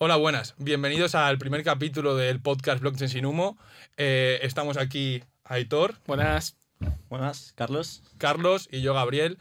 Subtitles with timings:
[0.00, 0.54] Hola, buenas.
[0.58, 3.58] Bienvenidos al primer capítulo del podcast Blockchain sin humo.
[3.96, 6.56] Eh, estamos aquí Aitor, Buenas.
[7.08, 8.04] Buenas, Carlos.
[8.16, 9.38] Carlos y yo, Gabriel.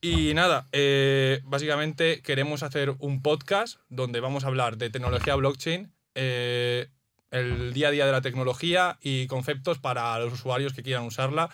[0.00, 5.92] Y nada, eh, básicamente queremos hacer un podcast donde vamos a hablar de tecnología blockchain,
[6.16, 6.88] eh,
[7.30, 11.48] el día a día de la tecnología y conceptos para los usuarios que quieran usarla.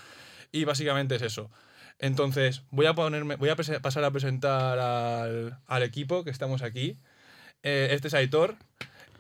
[0.53, 1.51] Y básicamente es eso.
[1.99, 6.97] Entonces, voy a, ponerme, voy a pasar a presentar al, al equipo que estamos aquí.
[7.63, 8.57] Eh, este es Aitor,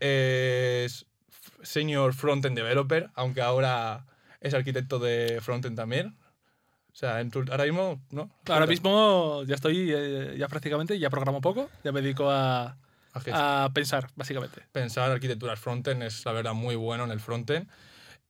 [0.00, 1.06] es
[1.62, 4.06] Senior Frontend Developer, aunque ahora
[4.40, 6.16] es arquitecto de Frontend también.
[6.92, 8.30] O sea, en tu- ahora mismo, ¿no?
[8.48, 12.76] Ahora mismo ya estoy, eh, ya prácticamente, ya programo poco, ya me dedico a,
[13.32, 14.62] A pensar, básicamente.
[14.70, 17.68] Pensar arquitecturas frontend es, la verdad, muy bueno en el frontend.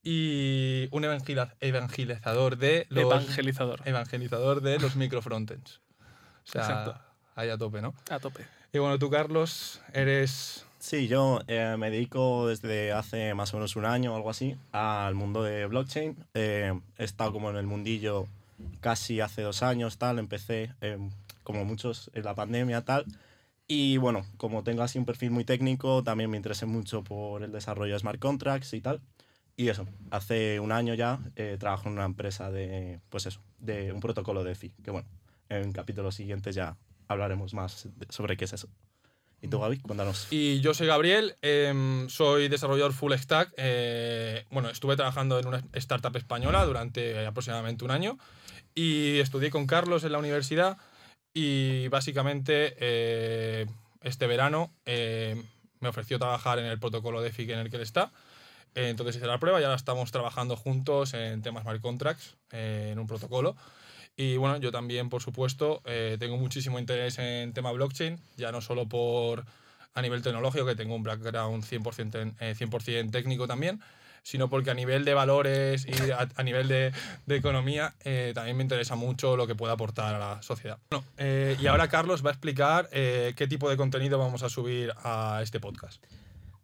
[0.03, 3.05] Y un evangelizador de los...
[3.05, 3.83] Evangelizador.
[3.85, 5.81] evangelizador de los microfrontends.
[6.01, 6.99] O sea, Exacto.
[7.35, 7.95] ahí a tope, ¿no?
[8.11, 8.47] A tope.
[8.71, 10.67] Y bueno, tú, Carlos, eres...
[10.79, 14.57] Sí, yo eh, me dedico desde hace más o menos un año o algo así
[14.73, 16.17] al mundo de blockchain.
[16.35, 18.27] Eh, he estado como en el mundillo
[18.81, 20.19] casi hace dos años, tal.
[20.19, 20.99] Empecé, eh,
[21.43, 23.07] como muchos, en la pandemia, tal.
[23.67, 27.53] Y bueno, como tengo así un perfil muy técnico, también me interesé mucho por el
[27.53, 29.01] desarrollo de smart contracts y tal.
[29.57, 33.93] Y eso, hace un año ya eh, trabajo en una empresa de, pues eso, de
[33.93, 35.09] un protocolo de FI, que bueno,
[35.49, 36.77] en capítulos siguientes ya
[37.09, 38.69] hablaremos más sobre qué es eso.
[39.41, 39.79] ¿Y tú, Gaby?
[39.81, 40.27] Cuéntanos.
[40.31, 43.53] Y yo soy Gabriel, em, soy desarrollador full stack.
[43.57, 48.19] eh, bueno, estuve trabajando en una startup española durante aproximadamente un año
[48.75, 50.77] y estudié con Carlos en la universidad
[51.33, 53.67] y básicamente eh,
[54.03, 55.41] este verano eh,
[55.81, 58.13] me ofreció trabajar en el protocolo de FIC en el que él está.
[58.75, 62.91] Eh, entonces hice la prueba y ahora estamos trabajando juntos en temas smart contracts, eh,
[62.93, 63.57] en un protocolo.
[64.21, 68.61] Y bueno, yo también, por supuesto, eh, tengo muchísimo interés en tema blockchain, ya no
[68.61, 69.45] solo por
[69.95, 73.81] a nivel tecnológico, que tengo un background 100%, en- eh, 100 técnico también,
[74.25, 76.93] sino porque a nivel de valores y a, nivel de,
[77.29, 80.79] economía eh, también me interesa mucho lo que pueda aportar a la sociedad.
[81.17, 85.39] Eh, y ahora Carlos va a explicar qué tipo de contenido vamos a subir a
[85.45, 86.03] este podcast.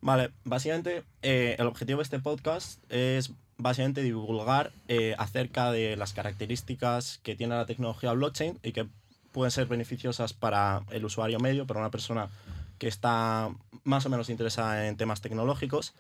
[0.05, 6.13] Vale, básicamente eh, el objetivo de este podcast es básicamente divulgar eh, acerca de las
[6.13, 8.87] características que tiene la tecnología blockchain y que
[9.33, 12.29] pueden ser beneficiosas para el usuario medio, para una persona
[12.77, 13.49] que está
[13.83, 15.95] más o menos interesada en temas tecnológicos,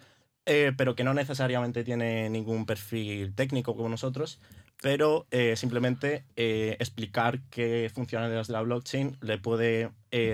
[0.44, 4.38] eh, pero que no necesariamente tiene ningún perfil técnico como nosotros,
[4.82, 5.26] pero
[5.56, 9.92] simplemente explicar qué funcionalidades de la blockchain le puede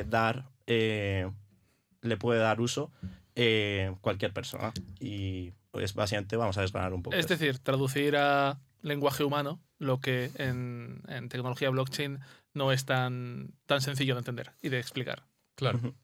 [0.08, 2.90] dar le puede dar uso
[3.34, 4.72] eh, cualquier persona.
[4.98, 7.16] Y pues básicamente vamos a desgranar un poco.
[7.16, 7.34] Es eso.
[7.34, 12.18] decir, traducir a lenguaje humano lo que en, en tecnología blockchain
[12.54, 15.24] no es tan, tan sencillo de entender y de explicar.
[15.54, 15.94] Claro.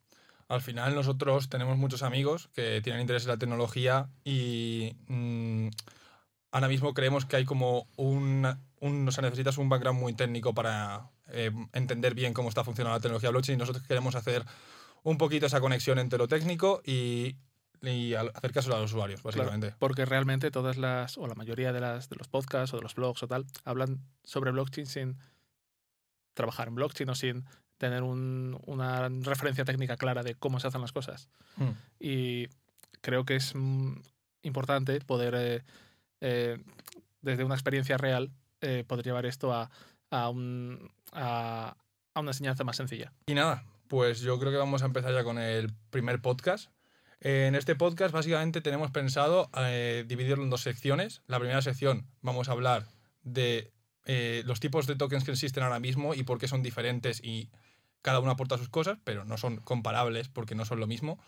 [0.48, 5.68] Al final nosotros tenemos muchos amigos que tienen interés en la tecnología y mm,
[6.52, 8.46] ahora mismo creemos que hay como un,
[8.80, 12.96] un- o sea, necesitas un background muy técnico para eh, entender bien cómo está funcionando
[12.96, 14.44] la tecnología blockchain y nosotros queremos hacer
[15.06, 17.36] un poquito esa conexión entre lo técnico y,
[17.80, 19.74] y al- hacer caso a los usuarios, básicamente.
[19.78, 22.94] Porque realmente todas las, o la mayoría de, las, de los podcasts o de los
[22.96, 25.16] blogs o tal, hablan sobre blockchain sin
[26.34, 27.44] trabajar en blockchain o sin
[27.78, 31.28] tener un- una referencia técnica clara de cómo se hacen las cosas.
[31.56, 31.70] Mm.
[32.00, 32.48] Y
[33.00, 33.92] creo que es mm,
[34.42, 35.62] importante poder, eh,
[36.20, 36.58] eh,
[37.20, 39.70] desde una experiencia real, eh, poder llevar esto a,
[40.10, 41.76] a, un- a-
[42.14, 43.12] a una enseñanza más sencilla.
[43.26, 46.70] Y nada, pues yo creo que vamos a empezar ya con el primer podcast.
[47.20, 51.22] En este podcast básicamente tenemos pensado eh, dividirlo en dos secciones.
[51.26, 52.86] La primera sección vamos a hablar
[53.22, 53.72] de
[54.04, 57.50] eh, los tipos de tokens que existen ahora mismo y por qué son diferentes y
[58.02, 61.18] cada uno aporta sus cosas, pero no son comparables porque no son lo mismo,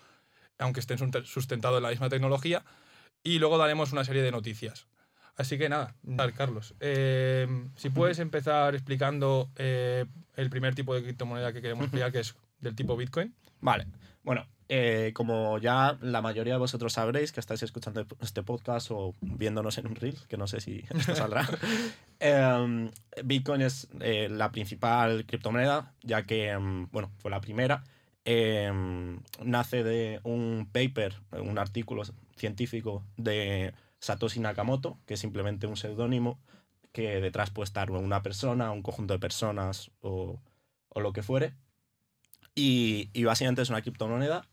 [0.59, 2.65] aunque estén sustentados en la misma tecnología.
[3.23, 4.88] Y luego daremos una serie de noticias.
[5.39, 10.05] Así que nada, tal, Carlos, eh, si puedes empezar explicando eh,
[10.35, 13.33] el primer tipo de criptomoneda que queremos explicar, que es del tipo Bitcoin.
[13.61, 13.87] Vale.
[14.25, 19.15] Bueno, eh, como ya la mayoría de vosotros sabréis que estáis escuchando este podcast o
[19.21, 21.49] viéndonos en un reel, que no sé si esto saldrá,
[22.19, 22.91] em,
[23.25, 27.85] Bitcoin es la principal criptomoneda, ya que, em, bueno, fue la primera.
[28.25, 32.03] Em, nace de un paper, un artículo
[32.37, 36.39] científico de Satoshi Nakamoto, que es simplemente un seudónimo
[36.93, 40.41] que detrás puede estar una persona, un conjunto de personas o,
[40.89, 41.55] o lo que fuere.
[42.55, 44.49] Y, y básicamente es una criptomoneda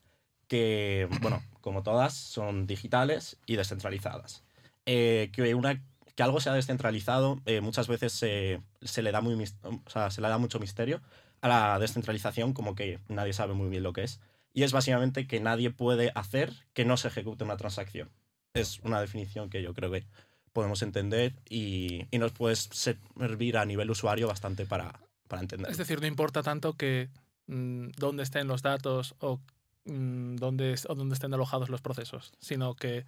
[0.47, 4.43] que, bueno, como todas, son digitales y descentralizadas.
[4.85, 5.81] Eh, que, una,
[6.15, 9.33] que algo sea descentralizado eh, muchas veces se, se le da muy,
[9.63, 11.01] o sea, se le da mucho misterio
[11.41, 14.19] a la descentralización, como que nadie sabe muy bien lo que es.
[14.53, 18.09] y es básicamente que nadie puede hacer que no se ejecute una transacción.
[18.55, 20.05] Es una definición que yo creo que
[20.53, 25.69] podemos entender y, y nos puede servir a nivel usuario bastante para, para entender.
[25.69, 27.09] Es decir, no importa tanto que
[27.47, 29.41] mm, dónde estén los datos o,
[29.85, 33.05] mm, dónde, o dónde estén alojados los procesos, sino que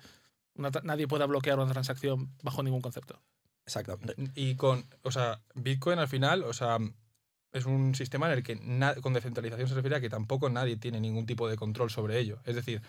[0.56, 3.22] una nadie pueda bloquear una transacción bajo ningún concepto.
[3.66, 4.16] Exactamente.
[4.36, 6.80] Y con, o sea, Bitcoin al final, o sea,
[7.54, 8.58] es un sistema en el que
[9.02, 12.40] con descentralización se refiere a que tampoco nadie tiene ningún tipo de control sobre ello.
[12.46, 12.82] Es decir,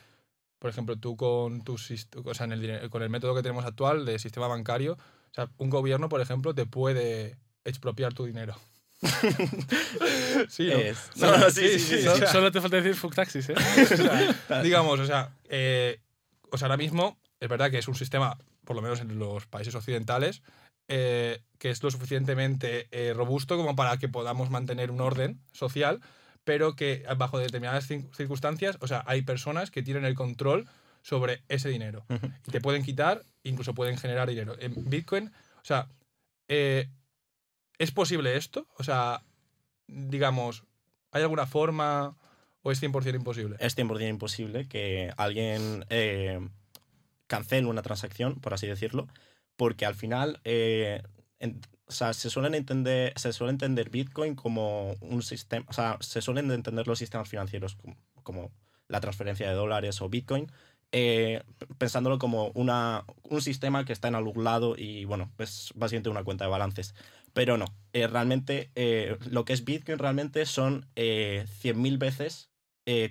[0.58, 4.04] por ejemplo, tú con tu o sea, en el, con el método que tenemos actual
[4.04, 8.56] de sistema bancario, o sea, un gobierno, por ejemplo, te puede expropiar tu dinero.
[10.48, 10.76] sí, ¿no?
[10.78, 13.48] Es- No, no, sí, sí, sí, So- o sea- Solo te falta decir fuck taxis,
[13.50, 13.54] ¿eh?
[13.82, 16.00] O sea, digamos, o sea, eh,
[16.50, 19.46] o sea, ahora mismo es verdad que es un sistema, por lo menos en los
[19.46, 20.42] países occidentales,
[20.88, 26.00] eh, que es lo suficientemente eh, robusto como para que podamos mantener un orden social,
[26.48, 30.66] pero que bajo determinadas circunstancias, o sea, hay personas que tienen el control
[31.02, 32.06] sobre ese dinero
[32.46, 34.56] y te pueden quitar, incluso pueden generar dinero.
[34.58, 35.88] En Bitcoin, o sea,
[36.48, 36.88] eh,
[37.78, 38.66] ¿es posible esto?
[38.78, 39.22] O sea,
[39.88, 40.64] digamos,
[41.10, 42.16] ¿hay alguna forma
[42.62, 43.56] o es 100% imposible?
[43.60, 46.40] es 100% imposible que alguien eh,
[47.26, 49.06] cancele una transacción, por así decirlo,
[49.56, 51.02] porque al final eh,
[51.40, 55.96] en- o sea, se, suelen entender, se suele entender Bitcoin como un sistema, o sea,
[56.00, 57.78] se suelen entender los sistemas financieros
[58.22, 58.50] como,
[58.88, 60.50] la transferencia de dólares o Bitcoin,
[60.92, 61.42] eh,
[61.76, 64.46] pensándolo como una, un sistema que está en algún
[64.78, 66.94] y bueno, es básicamente una cuenta de balances.
[67.32, 72.50] Pero no, eh, realmente eh, lo que es Bitcoin realmente son eh, 100.000 veces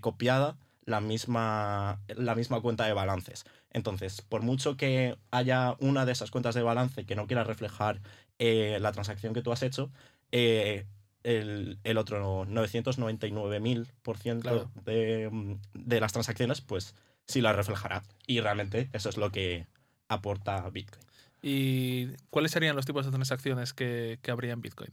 [0.02, 3.46] copiada la misma, la misma cuenta de balances.
[3.70, 8.02] Entonces, por mucho que haya una de esas cuentas de balance que no quiera reflejar
[8.40, 9.92] eh, la transacción que tú has hecho,
[10.32, 10.86] eh,
[11.24, 14.72] el, el otro 999.000% Claro.
[14.86, 16.96] de, mm, de las transacciones, pues
[17.26, 18.04] sí la reflejará.
[18.26, 19.68] Y realmente eso es lo que
[20.08, 21.04] aporta Bitcoin.
[21.42, 24.92] ¿Y cuáles serían los tipos de transacciones que, que habría en Bitcoin?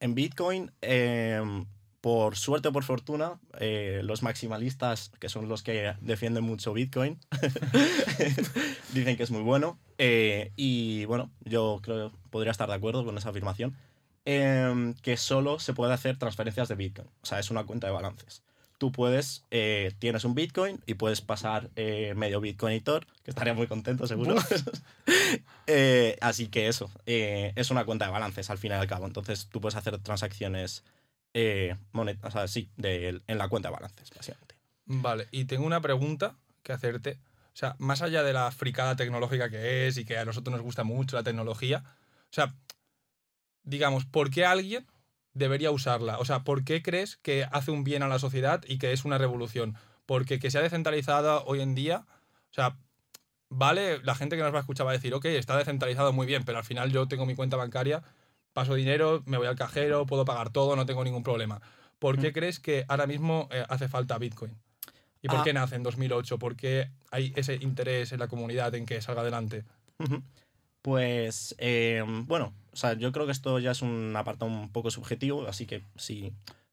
[0.00, 1.40] En Bitcoin, eh,
[2.00, 7.18] por suerte o por fortuna, eh, los maximalistas, que son los que defienden mucho Bitcoin,
[8.92, 9.78] dicen que es muy bueno.
[9.98, 13.76] Eh, y bueno, yo creo que podría estar de acuerdo con esa afirmación.
[14.24, 17.08] eh, que solo se puede hacer transferencias de Bitcoin.
[17.22, 18.42] O sea, es una cuenta de balances.
[18.76, 21.70] Tú puedes, eh, tienes un Bitcoin y puedes pasar
[22.14, 24.36] medio Bitcoinitor, que estaría muy contento seguro.
[26.20, 29.06] Así que eso, es una cuenta de balances al fin y al cabo.
[29.06, 30.84] Entonces tú puedes hacer transacciones
[31.34, 34.56] eh, monet- o sea, sí, de- en la cuenta de balances, básicamente.
[34.86, 37.18] Vale, y tengo una pregunta que hacerte.
[37.52, 40.62] O sea, más allá de la fricada tecnológica que es y que a nosotros nos
[40.62, 42.54] gusta mucho la tecnología, o sea,
[43.62, 44.86] digamos, ¿por qué alguien
[45.34, 46.18] debería usarla?
[46.18, 49.04] O sea, ¿por qué crees que hace un bien a la sociedad y que es
[49.04, 49.76] una revolución?
[50.06, 52.06] Porque que sea descentralizada hoy en día,
[52.50, 52.78] o sea,
[53.50, 56.26] vale, la gente que nos va a escuchar va a decir, ok, está descentralizado muy
[56.26, 58.02] bien, pero al final yo tengo mi cuenta bancaria,
[58.58, 61.60] paso dinero, me voy al cajero, puedo pagar todo, no tengo ningún problema.
[62.00, 62.32] ¿Por qué Mm.
[62.32, 64.52] crees que ahora mismo eh, hace falta Bitcoin?
[65.22, 65.42] ¿Y por Ah.
[65.44, 66.38] qué nace en 2008?
[66.40, 69.62] ¿Por qué hay ese interés en la comunidad en que salga adelante?
[70.82, 74.90] Pues, eh, bueno, o sea, yo creo que esto ya es un apartado un poco
[74.90, 76.32] subjetivo, así que sí,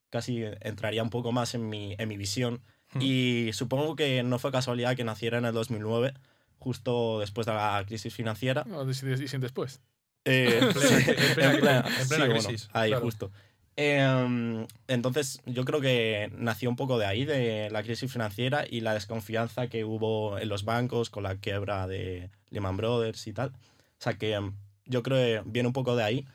[0.10, 2.62] casi entraría un poco más en mi, en mi visión.
[2.94, 3.00] Hmm.
[3.02, 6.14] Y supongo que no fue casualidad que naciera en el 2009,
[6.60, 8.66] justo después de la crisis financiera.
[8.74, 9.82] O de- y sin después.
[10.26, 13.06] Eh, En plena- sí, en plena- en plena- en plena sí, bueno, crisis, ahí, claro.
[13.06, 13.32] justo.
[13.78, 18.80] Em, entonces, yo creo que nació un poco de ahí, de la crisis financiera y
[18.82, 23.50] la desconfianza que hubo en los bancos con la quiebra de Lehman Brothers y tal.
[23.50, 23.54] O
[24.00, 24.54] sea que em,
[24.86, 26.26] yo creo que viene un poco de ahí.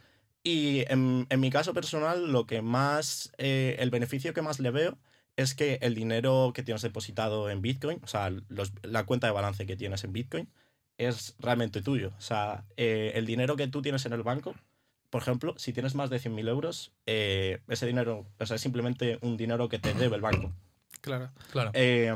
[0.43, 4.71] Y en, en mi caso personal, lo que más, eh, el beneficio que más le
[4.71, 4.99] veo
[5.37, 9.33] es que el dinero que tienes depositado en Bitcoin, o sea, los- la cuenta de
[9.33, 10.49] balance que tienes en Bitcoin,
[11.07, 12.13] es realmente tuyo.
[12.19, 14.55] O sea, eh, el dinero que tú tienes en el banco,
[15.11, 19.19] por ejemplo, si tienes más de 100.000 euros, eh, ese dinero, o sea, es simplemente
[19.23, 20.53] un dinero que te debe el banco.
[21.01, 21.31] Claro.
[21.51, 21.71] Claro.
[21.75, 22.13] Eh,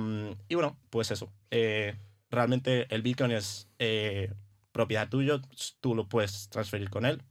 [0.48, 1.32] y bueno, pues eso.
[1.50, 1.96] eh,
[2.30, 4.32] realmente el Bitcoin es eh,
[4.72, 5.40] propiedad tuyo,
[5.80, 7.22] tú lo puedes transferir con él.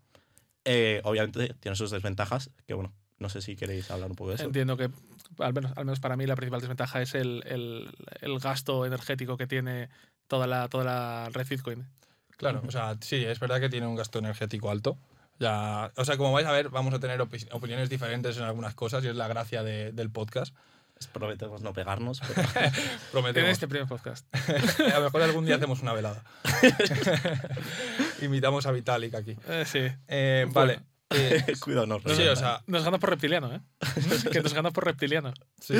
[0.65, 4.35] Eh, obviamente tiene sus desventajas, que bueno, no sé si queréis hablar un poco de
[4.35, 4.45] eso.
[4.45, 4.89] Entiendo que,
[5.39, 7.89] al menos, al menos para mí, la principal desventaja es el, el-
[8.21, 9.89] el gasto energético que tiene
[10.33, 11.85] toda la, toda la red Bitcoin.
[12.37, 14.97] Claro, o sea, sí, es verdad que tiene un gasto energético alto.
[15.39, 18.73] Ya, o sea, como vais a ver, vamos a tener opi- opiniones diferentes en algunas
[18.73, 20.55] cosas y es la gracia de- del podcast.
[21.11, 22.19] Prometemos no pegarnos.
[22.21, 22.71] pero- En
[23.11, 23.49] Prometemos.
[23.51, 24.25] este primer podcast.
[24.93, 26.23] a lo mejor algún día hacemos una velada.
[28.21, 29.37] Invitamos a Vitalik aquí.
[29.47, 29.79] Eh, sí.
[30.07, 30.53] Eh, Bueno.
[30.53, 30.79] vale.
[31.15, 31.99] Eh, Cuidado, no.
[31.99, 33.61] sí, o sea, Nos gana por reptiliano, ¿eh?
[34.31, 35.31] que nos gana por reptiliano.
[35.59, 35.75] Sí.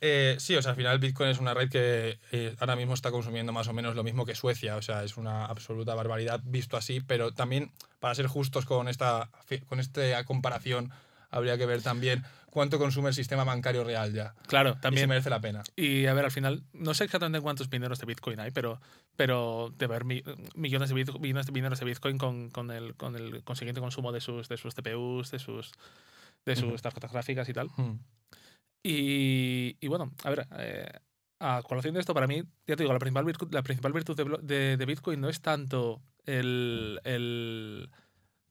[0.00, 3.10] Eh, sí, o sea, al final Bitcoin es una red que eh, ahora mismo está
[3.10, 6.76] consumiendo más o menos lo mismo que Suecia, o sea, es una absoluta barbaridad visto
[6.76, 9.30] así, pero también, para ser justos con esta,
[9.66, 10.90] con esta comparación,
[11.30, 14.34] habría que ver también cuánto consume el sistema bancario real ya.
[14.46, 15.08] Claro, Y si también.
[15.08, 15.62] merece la pena.
[15.76, 18.80] Y a ver, al final, no sé exactamente cuántos mineros de Bitcoin hay, pero,
[19.16, 20.22] pero debe haber mi-
[20.54, 24.20] millones de, millones de mineros de Bitcoin con, con, el, con el consiguiente consumo de
[24.20, 25.72] sus, de sus CPUs, de sus,
[26.46, 27.68] de sus tarjetas gráficas y tal.
[27.76, 27.98] Hmm.
[28.82, 30.88] Y, y bueno, a ver, eh,
[31.40, 34.16] a colación de esto, para mí, ya te digo, la principal virtud, la principal virtud
[34.16, 37.90] de, de- de Bitcoin no es tanto el, el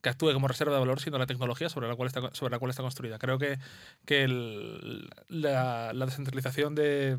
[0.02, 2.60] que actúe como reserva de valor, sino la tecnología sobre la cual está, sobre la
[2.60, 3.18] cual está construida.
[3.20, 3.58] Creo que,
[4.06, 4.28] que
[5.30, 7.18] la, la descentralización de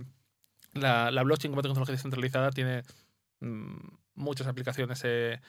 [0.74, 2.82] la, la blockchain como tecnología descentralizada tiene
[3.40, 3.76] mm,
[4.14, 5.40] muchas aplicaciones eh,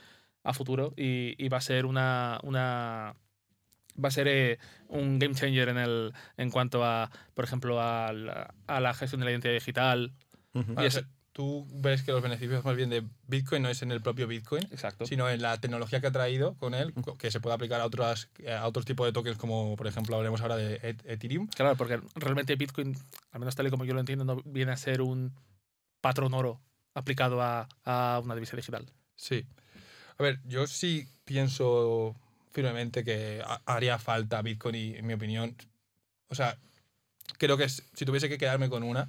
[0.44, 3.16] a futuro y, y va a ser una, una
[4.04, 8.14] va a ser eh, un game changer en el en cuanto a por ejemplo a
[8.14, 10.14] la, a la gestión de la identidad digital.
[10.54, 13.82] Ah, Y sea, ese- Tú ves que los beneficios más bien de Bitcoin no es
[13.82, 17.32] en el propio Bitcoin, exacto sino en la tecnología que ha traído con él, que
[17.32, 18.28] se puede aplicar a, otras,
[18.60, 21.48] a otros tipos de tokens, como por ejemplo hablaremos ahora de Et- Ethereum.
[21.48, 22.98] claro porque realmente Bitcoin
[23.32, 25.34] al menos tal y como yo lo entiendo no viene a ser un
[26.02, 26.60] patrón oro
[26.94, 29.46] aplicado a, a una divisa digital Sí.
[30.18, 32.16] A ver, yo sí pienso
[32.52, 35.56] firmemente que ha- haría falta Bitcoin y, en mi opinión,
[36.28, 36.58] o sea,
[37.38, 39.04] creo que si tuviese que quedarme con una,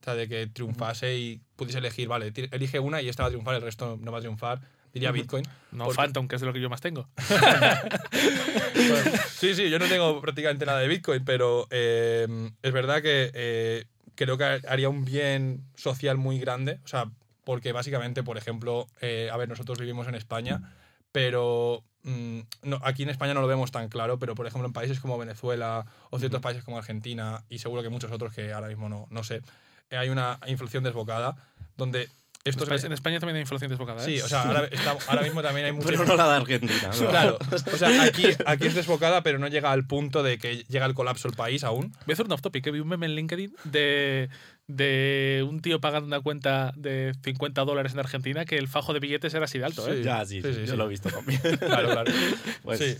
[0.00, 3.30] o sea, de que triunfase y pudiese elegir, vale, elige una y esta va a
[3.30, 4.60] triunfar, el resto no va a triunfar,
[4.92, 5.12] diría.
[5.12, 5.44] Bitcoin.
[5.72, 9.86] no Porque- Phantom que es lo que yo más tengo Bueno, sí, sí, yo no
[9.86, 12.26] tengo prácticamente nada de Bitcoin, pero eh,
[12.62, 16.80] es verdad que eh, creo que haría un bien social muy grande.
[16.84, 17.10] O sea,
[17.44, 20.74] porque básicamente, por ejemplo, eh, a ver, nosotros vivimos en España,
[21.12, 24.72] pero mm, no, aquí en España no lo vemos tan claro, pero por ejemplo en
[24.72, 28.68] países como Venezuela o ciertos países como Argentina y seguro que muchos otros que ahora
[28.68, 29.42] mismo no, no sé,
[29.90, 31.36] eh, hay una inflación desbocada
[31.76, 32.08] donde
[32.42, 32.62] en estos...
[32.68, 34.06] España, en España también hay inflación desbocada ¿eh?
[34.06, 36.90] Sí, o sea, ahora, está- ahora mismo también hay mucha Pero no la de Argentina.
[36.98, 37.08] ¿no?
[37.10, 37.38] Claro,
[37.72, 40.94] o sea, aquí, aquí es desbocada, pero no llega al punto de que llega el
[40.94, 41.92] colapso el país aún.
[42.06, 44.30] Voy a hacer un off topic, que vi un meme en LinkedIn de,
[44.70, 49.00] de un tío pagando una cuenta de 50 dólares en Argentina que el fajo de
[49.00, 49.98] billetes era así de alto, ¿eh?
[49.98, 50.02] Sí.
[50.02, 51.40] Ya, sí, Sí, sí, sí, yo lo he visto también.
[51.58, 52.12] Claro, claro.
[52.62, 52.96] Pues, Sí.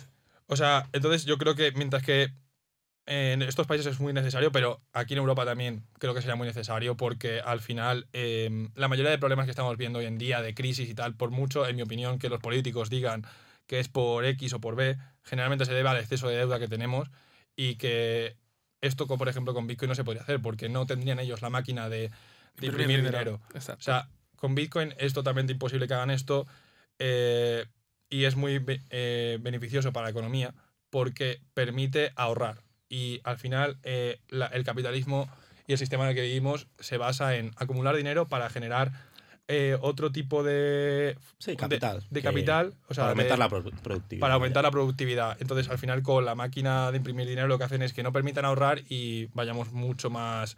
[0.47, 2.33] O sea, entonces yo creo que mientras que
[3.07, 6.47] en estos países es muy necesario, pero aquí en Europa también creo que sería muy
[6.47, 10.43] necesario porque al final eh, la mayoría de problemas que estamos viendo hoy en día
[10.43, 13.25] de crisis y tal, por mucho, en mi opinión, que los políticos digan
[13.67, 16.69] que es por X o por B, generalmente se debe al exceso de deuda que
[16.69, 17.09] tenemos
[17.57, 18.37] y que
[18.81, 21.89] esto, por ejemplo, con Bitcoin no se podría hacer porque no tendrían ellos la máquina
[21.89, 22.11] de,
[22.59, 23.41] de imprimir dinero.
[23.55, 23.81] Exacto.
[23.81, 26.47] O sea, con Bitcoin es totalmente imposible que hagan esto
[26.99, 27.67] eh,
[28.09, 30.55] y es muy eh, beneficioso para la economía
[30.91, 32.63] porque permite ahorrar.
[32.89, 35.29] Y al final eh, la- el capitalismo
[35.67, 38.91] y el sistema en el que vivimos se basa en acumular dinero para generar
[39.52, 42.04] eh, otro tipo de, sí, de- capital.
[42.09, 42.75] de capital.
[42.88, 44.21] O sea, para aumentar de- la pro- productividad.
[44.21, 45.37] para aumentar la productividad.
[45.40, 48.12] Entonces, al final, con la máquina de imprimir dinero, lo que hacen es que no
[48.12, 50.57] permitan ahorrar y vayamos mucho más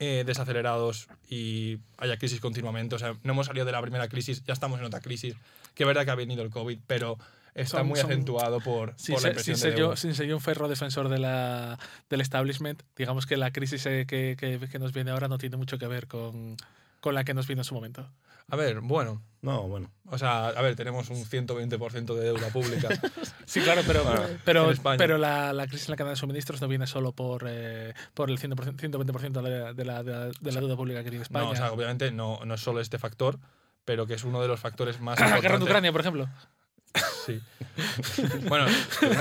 [0.00, 2.94] eh, desacelerados y haya crisis continuamente.
[2.94, 5.34] O sea, no hemos salido de la primera crisis, ya estamos en otra crisis.
[5.74, 7.18] Que es verdad que ha venido el COVID, pero
[7.54, 9.96] está Son- muy son- acentuado por, sin, por la impresión sin de ser yo, deuda.
[9.96, 11.76] sin ser yo un ferro defensor de la,
[12.08, 15.56] del establishment, digamos que la crisis eh, que, que- que nos viene ahora no tiene
[15.56, 16.56] mucho que ver con,
[17.00, 18.08] con la que nos vino en su momento.
[18.50, 19.22] A ver, bueno.
[19.40, 19.92] No, bueno.
[20.06, 22.88] O sea, a ver, tenemos un 120% de deuda pública.
[23.46, 26.68] Sí, claro, pero, Bueno, pero, pero la, la crisis en la cadena de suministros no
[26.68, 30.52] viene solo por, eh, por el 100%, 120% de la, de, la, de la- de
[30.52, 31.46] la deuda pública que tiene España.
[31.46, 33.38] no, o sea, obviamente no, no es solo este factor,
[33.86, 35.62] pero que es uno de los factores más la guerra en.
[35.62, 36.28] Ucrania, por ejemplo.
[37.24, 37.40] Sí.
[38.48, 38.66] bueno,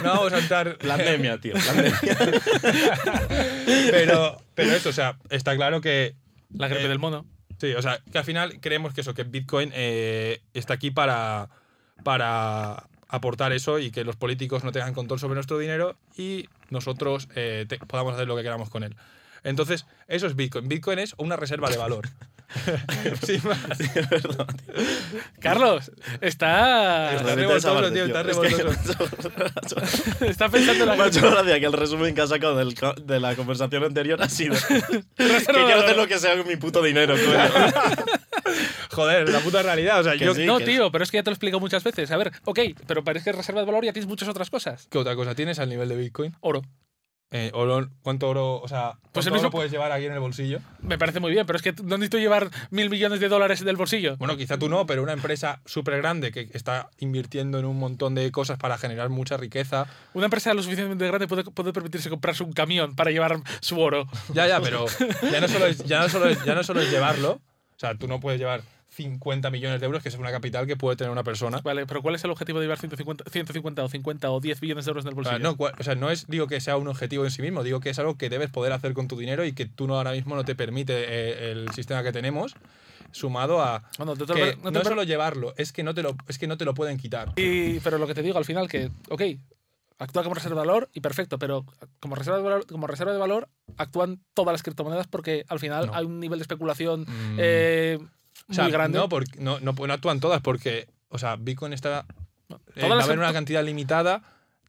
[0.03, 1.53] no vamos a entrar Pandemia, tío.
[1.53, 1.99] Pandemia.
[3.91, 6.15] pero, pero eso, o sea, está claro que
[6.53, 7.25] La gripe Eh, del mono.
[7.57, 11.49] Sí, o sea, que al final creemos que eso, que Bitcoin eh, está aquí para,
[12.03, 17.27] para aportar eso y que los políticos no tengan control sobre nuestro dinero y nosotros
[17.35, 18.95] eh, te- podamos hacer lo que queramos con él.
[19.43, 20.67] Entonces, eso es Bitcoin.
[20.67, 22.07] Bitcoin es una reserva de valor.
[25.39, 29.05] Carlos, está, Está revoltoso, tío, está revoltoso.
[30.25, 32.73] está pensando en la Me ha hecho gracia que el resumen que sacado del
[33.03, 34.81] de la conversación anterior ha sido que
[35.17, 37.15] quiero hacer lo que sea con mi puto dinero.
[38.91, 39.99] Joder, la puta realidad.
[39.99, 40.33] O sea, Que yo.
[40.33, 40.45] sí.
[40.45, 42.09] No, tío, pero es que ya te lo he explicado muchas veces.
[42.11, 44.87] A ver, ok, pero parece que reserva de valor ya tienes muchas otras cosas.
[44.89, 46.35] ¿Qué otra cosa tienes al nivel de Bitcoin?
[46.39, 46.61] Oro.
[47.29, 50.19] Eh, oro, ¿Cuánto oro, o sea, Pues el mismo- oro puedes llevar aquí en el
[50.19, 50.59] bolsillo?
[50.79, 53.75] Me parece muy bien, pero es que no necesito llevar mil millones de dólares del
[53.75, 54.15] bolsillo.
[54.15, 58.15] Bueno, quizá tú no, pero una empresa súper grande que está invirtiendo en un montón
[58.15, 59.87] de cosas para generar mucha riqueza.
[60.13, 64.07] Una empresa lo suficientemente grande puede, puede permitirse comprarse un camión para llevar su oro.
[64.33, 64.85] Ya, ya, pero
[65.29, 67.31] ya no solo es, ya no solo es, ya no solo es llevarlo.
[67.75, 68.61] O sea, tú no puedes llevar
[68.97, 71.59] 50 millones de euros, que es una capital que puede tener una persona.
[71.63, 74.85] Vale, pero ¿cuál es el objetivo de llevar 150, 150 o 50 o 10 billones
[74.85, 75.37] de euros en el bolsillo?
[75.39, 77.79] no, cua- o sea, no es, digo que sea un objetivo en sí mismo, digo
[77.79, 80.13] que es algo que debes poder hacer con tu dinero y que tú no ahora
[80.13, 82.55] mismo no te permite eh, el sistema que tenemos,
[83.11, 86.01] sumado a Bueno, no te- que no te- no solo llevarlo, es que no te
[86.01, 87.33] lo, es que no te lo pueden quitar.
[87.35, 89.21] Y- pero lo que te digo al final, que, ok,
[89.99, 91.65] actúa como reserva de valor y perfecto, pero
[91.99, 95.87] como reserva de valor, como reserva de valor actúan todas las criptomonedas porque al final
[95.87, 95.95] No.
[95.95, 97.37] hay un nivel de especulación Mm.
[97.39, 97.99] eh,
[98.49, 98.97] O sea, muy grande.
[98.97, 102.05] No, porque, no, no, no actúan todas porque, o sea, Bitcoin está...
[102.75, 104.21] eh, va a haber una cantidad limitada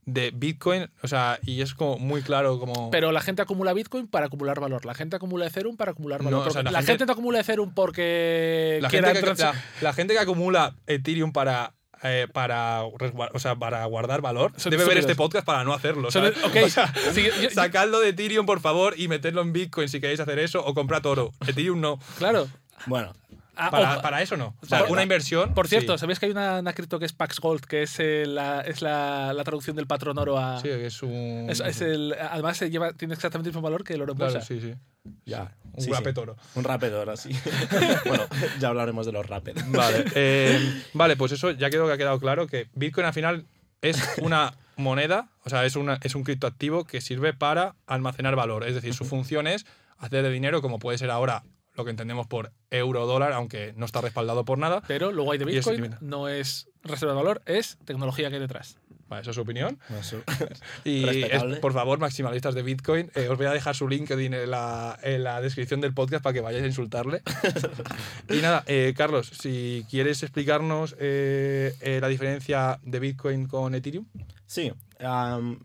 [0.04, 2.90] de Bitcoin, o sea, y es como muy claro como...
[2.90, 4.87] Pero la gente acumula Bitcoin para acumular valor.
[4.87, 6.40] La gente acumula Ethereum para acumular No, valor.
[6.49, 9.38] o sea, Porque la la, gente- gente, no acumula Ethereum porque la, gente que, trans-
[9.38, 11.75] la, la gente que acumula Ethereum para...
[12.02, 16.11] eh, para, o sea, para guardar valor, Son debe ver este podcast para no hacerlo.
[16.11, 16.42] Son- ¿sabes?
[16.42, 19.88] ok, O sea, sí, yo- yo- sacadlo de Ethereum, por favor, y meterlo en Bitcoin
[19.90, 21.32] si queréis hacer eso, o comprad oro.
[21.47, 21.99] Ethereum no.
[22.16, 22.49] claro.
[22.87, 23.12] Bueno,
[23.60, 24.54] Ah, Para, eso no.
[24.62, 25.52] O sea, Por- una inversión.
[25.52, 26.00] por cierto, sí.
[26.00, 28.82] ¿sabéis que hay una, una cripto que es Pax Gold, que es, eh, la, es
[28.82, 30.58] la, la traducción del patrón oro a.
[30.60, 31.46] Sí, que es un.
[31.50, 34.18] es- es el, además, se lleva, tiene exactamente el mismo valor que el oro en
[34.18, 34.74] Claro, sí, sí.
[35.26, 35.52] ya.
[35.72, 35.92] Un sí, sí.
[35.92, 36.36] rapet oro.
[36.54, 37.30] Un rapedor así.
[38.06, 38.24] bueno,
[38.60, 39.56] ya hablaremos de los rapid.
[39.66, 43.44] Vale, eh, vale, pues eso ya creo que ha quedado claro que Bitcoin al final
[43.82, 48.64] es una moneda, o sea, es, una, es un criptoactivo que sirve para almacenar valor.
[48.64, 49.66] Es decir, su función es
[49.98, 51.42] hacer de dinero, como puede ser ahora
[51.78, 54.82] lo que entendemos por euro o dólar, aunque no está respaldado por nada.
[54.87, 58.40] Pero lo guay de eso Bitcoin no es reserva de valor, es tecnología que hay
[58.40, 58.78] detrás.
[59.08, 59.78] Vale, esa es su opinión.
[59.99, 60.20] Eso.
[60.85, 64.50] Y es- por favor, maximalistas de Bitcoin, eh, os voy a dejar su LinkedIn en
[64.50, 67.23] la, en la descripción del podcast para que vayáis a insultarle.
[68.28, 74.04] y nada, eh, Carlos, si quieres explicarnos eh, eh, la diferencia de Bitcoin con Ethereum.
[74.47, 74.73] Sí,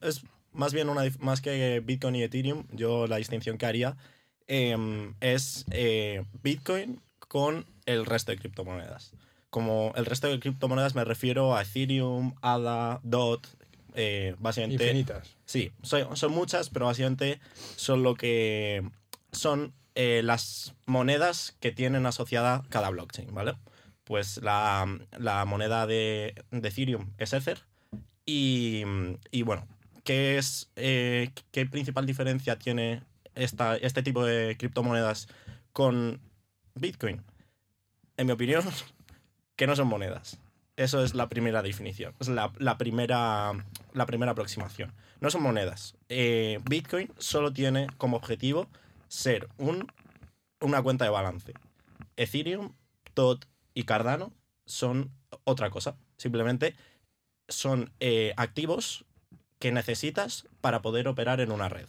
[0.01, 3.97] es más bien una más que Bitcoin y Ethereum, yo la distinción que haría
[4.47, 9.13] em, es eh, Bitcoin con el resto de criptomonedas.
[9.49, 13.47] Como el resto de criptomonedas me refiero a Ethereum, ADA, DOT,
[13.95, 14.83] eh, básicamente...
[14.85, 15.35] Infinitas.
[15.45, 17.39] Sí, son, son muchas, pero básicamente
[17.75, 18.83] son lo que
[19.31, 23.53] son eh, las monedas que tienen asociada cada blockchain, ¿vale?
[24.03, 24.87] Pues la,
[25.17, 27.63] la moneda de, de Ethereum es Ether.
[28.25, 28.83] Y,
[29.31, 29.67] y bueno,
[30.03, 33.03] ¿qué es qué principal diferencia tiene
[33.35, 35.27] esta, este tipo de criptomonedas
[35.71, 36.19] con
[36.75, 37.21] Bitcoin?
[38.17, 38.63] En mi opinión,
[39.55, 40.39] que no son monedas.
[40.75, 42.15] Eso es la primera definición.
[42.19, 43.53] Es la, la primera,
[43.93, 44.91] la primera aproximación.
[45.19, 45.95] No son monedas.
[46.09, 48.67] Eh, Bitcoin solo tiene como objetivo
[49.07, 49.87] ser un,
[50.59, 51.53] una cuenta de balance.
[52.17, 52.73] Ethereum,
[53.13, 54.33] TOT y Cardano
[54.65, 55.11] son
[55.43, 55.95] otra cosa.
[56.17, 56.75] Simplemente
[57.47, 59.05] son eh, activos
[59.59, 61.87] que necesitas para poder operar en una red.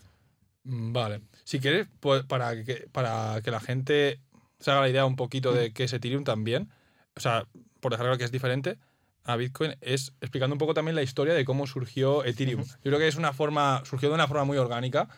[0.64, 1.20] Mm, Vale.
[1.44, 4.20] Si quieres, pues, para, que, para que la gente
[4.59, 6.70] se haga la idea un poquito de qué es Ethereum también,
[7.16, 7.46] o sea,
[7.81, 8.79] por dejar claro que es diferente
[9.24, 12.64] a Bitcoin, es explicando un poco también la historia de cómo surgió Ethereum.
[12.64, 15.09] Yo creo que es una forma, surgió de una forma muy orgánica,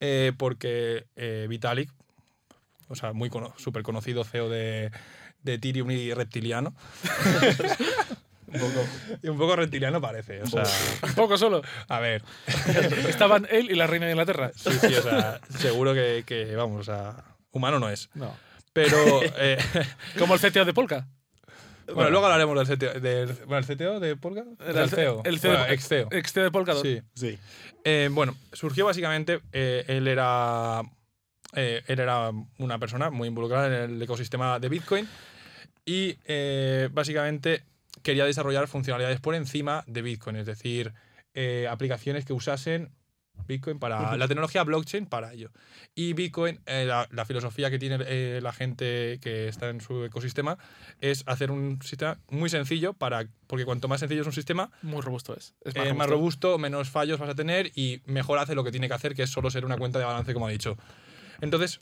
[0.00, 1.90] eh, porque eh, Vitalik,
[2.88, 4.90] o sea, muy cono súper conocido CEO de,
[5.42, 6.74] de Ethereum y reptiliano,
[8.52, 8.84] Un poco.
[9.22, 10.64] y un poco reptiliano parece, o sea,
[11.02, 11.62] Un poco solo.
[11.88, 12.22] a ver,
[13.08, 14.50] Estaban él y la reina de Inglaterra.
[14.54, 18.10] sí, sí, o sea, seguro que, que, vamos, o sea, humano no es.
[18.14, 18.34] No.
[18.72, 18.96] Pero
[19.38, 19.58] eh,
[20.18, 21.06] Como el CTO de Polka.
[21.94, 24.44] bueno, luego hablaremos del CTO, del, bueno, ¿el CTO de Polka.
[24.66, 25.22] Era el CEO.
[25.24, 26.08] El CEO Bueno, de, ex CEO.
[26.12, 26.74] ex CEO de Polka.
[26.76, 27.02] Sí.
[27.14, 27.38] Sí.
[27.84, 30.82] Eh, bueno, surgió básicamente, eh, él era
[31.54, 35.08] eh, él era una persona muy involucrada en el ecosistema de Bitcoin
[35.84, 37.64] y eh, básicamente
[38.02, 40.92] quería desarrollar funcionalidades por encima de Bitcoin, es decir,
[41.34, 42.90] eh, aplicaciones que usasen
[43.46, 45.50] Bitcoin para la tecnología blockchain para ello.
[45.94, 50.04] Y Bitcoin, eh, la, la filosofía que tiene eh, la gente que está en su
[50.04, 50.58] ecosistema
[51.00, 55.00] es hacer un sistema muy sencillo para porque cuanto más sencillo es un sistema, Muy
[55.00, 55.54] robusto es.
[55.64, 58.94] Es más robusto, menos fallos vas a tener y mejor hace lo que tiene que
[58.94, 60.76] hacer, que es solo ser una cuenta de balance, como ha dicho.
[61.40, 61.80] Entonces,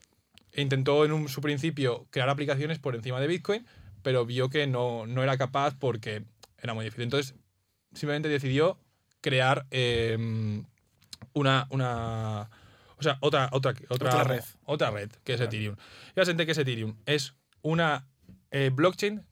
[0.55, 3.67] intentó en un- su principio crear aplicaciones por encima de Bitcoin,
[4.03, 6.25] pero vio que no, no era capaz porque
[6.61, 7.05] era muy difícil.
[7.05, 7.35] Entonces,
[7.95, 8.79] simplemente decidió
[9.21, 10.17] crear eh,
[11.33, 12.51] una, una.
[12.99, 14.43] O sea, otra, otra, otra, Otra red.
[14.65, 15.51] Otra red, que es Claro.
[15.51, 15.77] Ethereum.
[15.77, 16.97] Y básicamente, ¿qué es Ethereum?
[17.07, 18.09] Es una
[18.51, 19.25] eh, blockchain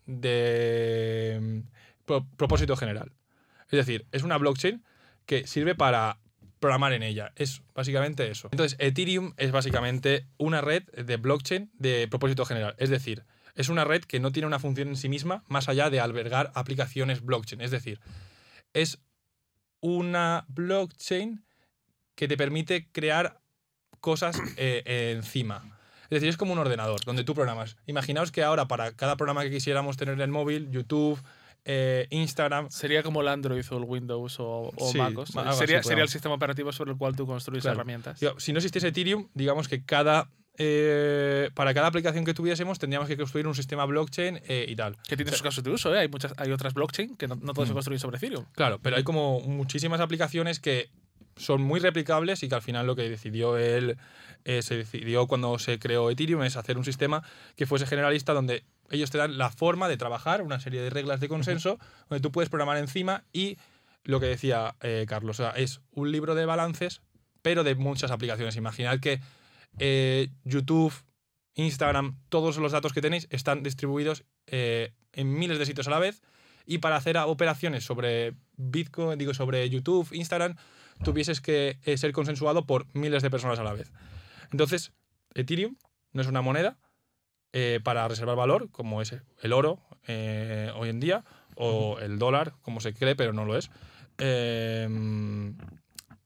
[0.51, 1.63] de
[2.05, 3.13] pro- propósito general.
[3.65, 4.85] Es decir, es una blockchain
[5.27, 6.19] que sirve para
[6.61, 7.33] programar en ella.
[7.37, 8.49] Es básicamente eso.
[8.53, 12.75] Entonces, Ethereum es básicamente una red de blockchain de propósito general.
[12.79, 13.25] Es decir,
[13.57, 16.53] es una red que no tiene una función en sí misma más allá de albergar
[16.55, 17.61] aplicaciones blockchain.
[17.61, 17.99] Es decir,
[18.73, 18.99] es
[19.81, 21.45] una blockchain
[22.15, 23.41] que te permite crear
[24.01, 25.79] cosas eh, encima.
[26.05, 27.77] Es decir, es como un ordenador donde tú programas.
[27.87, 31.21] Imaginaos que ahora para cada programa que quisiéramos tener en el móvil, YouTube,
[31.65, 35.31] eh, Instagram, Sería como el Android o el Windows o, o Sí, MacOS.
[35.59, 37.75] sería, sería el sistema operativo sobre el cual tú construyes Claro.
[37.77, 38.21] herramientas.
[38.39, 43.17] Si no existiese Ethereum, digamos que cada eh, para cada aplicación que tuviésemos tendríamos que
[43.17, 44.97] construir un sistema blockchain eh, y tal.
[45.09, 46.01] Que tiene sus casos de uso, ¿eh?
[46.01, 47.77] Hay, muchas, hay otras blockchain que no, no todas se Mm.
[47.77, 48.45] construyen sobre Ethereum.
[48.55, 50.91] Claro, pero hay como muchísimas aplicaciones que
[51.37, 53.99] son muy replicables y que al final lo que decidió él,
[54.45, 57.23] eh, se decidió cuando se creó Ethereum es hacer un sistema
[57.57, 61.21] que fuese generalista donde ellos te dan la forma de trabajar, una serie de reglas
[61.21, 63.59] de consenso, donde tú puedes programar encima y
[64.05, 67.03] lo que decía eh, Carlos, o sea, es un libro de balances,
[67.43, 68.57] pero de muchas aplicaciones.
[68.57, 69.21] Imaginad que
[69.79, 70.93] eh, YouTube,
[71.55, 75.99] Instagram, todos los datos que tenéis están distribuidos eh, en miles de sitios a la
[75.99, 76.23] vez
[76.67, 80.57] y para hacer operaciones sobre Bitcoin, digo, sobre YouTube, Instagram,
[81.05, 83.93] tuvieses que eh, ser consensuado por miles de personas a la vez.
[84.51, 84.93] Entonces,
[85.35, 85.77] Ethereum
[86.13, 86.79] no es una moneda
[87.85, 92.93] para reservar valor, como es el oro hoy en día, o el dólar, como se
[92.93, 93.71] cree, pero no lo es.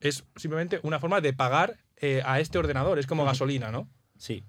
[0.00, 2.98] Es simplemente una forma de pagar eh, a este ordenador.
[2.98, 3.88] Es como gasolina, ¿no?
[4.18, 4.44] Sí,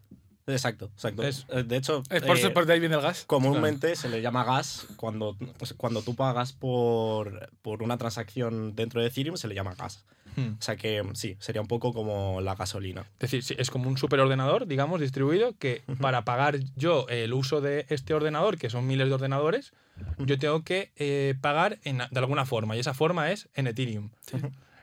[0.47, 1.23] exacto, exacto.
[1.23, 3.23] Es- Eh, de hecho, Es por, eh, por de ahí viene el gas.
[3.25, 9.01] comúnmente se le llama gas cuando, pues, cuando tú pagas por, por una transacción dentro
[9.01, 10.05] de Ethereum, se le llama gas.
[10.37, 10.55] Hmm.
[10.57, 13.05] O sea que sí, sería un poco como la gasolina.
[13.19, 17.85] Es decir, es como un superordenador, digamos, distribuido, que para pagar yo el uso de
[17.89, 19.73] este ordenador, que son miles de ordenadores,
[20.19, 22.77] yo tengo que eh, pagar en- de alguna forma.
[22.77, 24.09] Y esa forma es en Ethereum.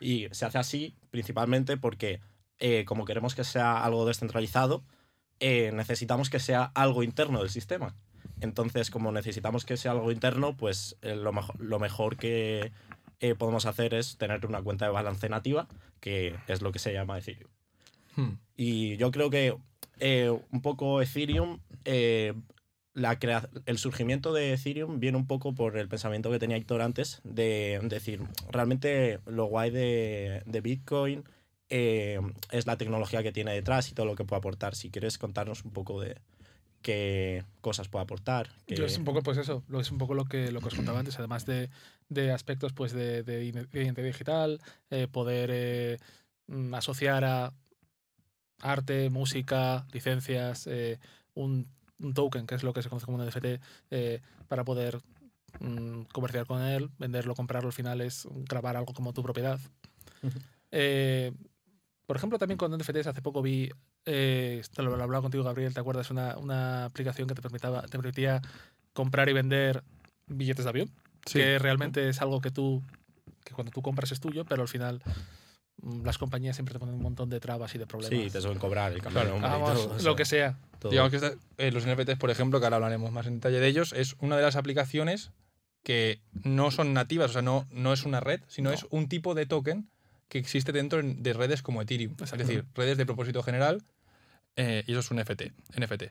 [0.01, 2.21] Y se hace así principalmente porque,
[2.59, 4.83] eh, como queremos que sea algo descentralizado,
[5.41, 7.95] eh, necesitamos que sea algo interno del sistema.
[8.41, 12.73] Entonces, como necesitamos que sea algo interno, pues eh, lo, mejor, lo mejor que
[13.37, 15.67] podemos hacer es tener una cuenta de balance nativa,
[15.99, 17.51] que es lo que se llama Ethereum.
[18.15, 18.39] Hmm.
[18.57, 19.57] Y yo creo que
[20.51, 21.59] un poco Ethereum,
[22.95, 26.81] la crea- el surgimiento de Ethereum viene un poco por el pensamiento que tenía Héctor
[26.81, 31.25] antes, de decir, realmente lo guay de, de Bitcoin
[31.71, 34.75] eh, es la tecnología que tiene detrás y todo lo que puede aportar.
[34.75, 36.17] Si quieres contarnos un poco de
[36.83, 38.51] qué cosas puede aportar.
[38.67, 40.69] que- Yo es un poco, pues eso, lo es un poco lo que, lo que
[40.69, 41.71] os contaba antes, además de,
[42.09, 45.99] de aspectos pues de, de ide- de identidad digital, eh, poder eh,
[46.47, 47.53] mm, asociar a
[48.61, 50.99] arte, música, licencias, eh,
[51.35, 51.69] un,
[52.01, 55.01] un token, que es lo que se conoce como un NFT, eh, para poder
[55.61, 59.59] mm, comerciar con él, venderlo, comprarlo, al final es grabar algo como tu propiedad.
[60.71, 61.33] Eh,
[62.09, 63.69] por ejemplo, también con NFTs hace poco vi,
[64.07, 66.11] eh, te lo, lo hablaba contigo, Gabriel, ¿te acuerdas?
[66.11, 68.41] Una, una aplicación que te, permitaba, te permitía
[68.95, 69.85] comprar y vender
[70.27, 70.91] billetes de avión,
[71.27, 71.39] Sí.
[71.39, 72.83] que realmente es algo que tú,
[73.45, 75.03] que cuando tú compras es tuyo, pero al final
[75.83, 78.19] mm, las compañías siempre te ponen un montón de trabas y de problemas.
[78.19, 79.39] Sí, te suelen cobrar el cambio Claro.
[79.41, 80.59] Vamos, todo lo que sea.
[80.79, 80.91] todo.
[80.91, 83.67] Digamos que esta- eh, los NFTs, por ejemplo, que ahora hablaremos más en detalle de
[83.69, 85.31] ellos, es una de las aplicaciones
[85.83, 88.75] que no son nativas, o sea, no, no es una red, sino No.
[88.75, 89.91] es un tipo de token
[90.29, 92.15] que existe dentro en- de redes como Ethereum.
[92.23, 93.83] Es decir, redes de propósito general,
[94.57, 95.53] eh, y eso es un NFT.
[95.77, 96.05] NFT.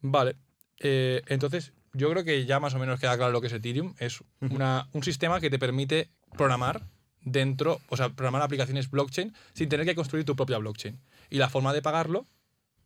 [0.00, 0.36] Vale.
[0.84, 3.94] eh, entonces, yo creo que ya más o menos queda claro lo que es Ethereum.
[3.98, 6.86] Es una, un sistema que te permite programar
[7.20, 10.98] dentro, o sea, programar aplicaciones blockchain sin tener que construir tu propia blockchain.
[11.30, 12.26] Y la forma de pagarlo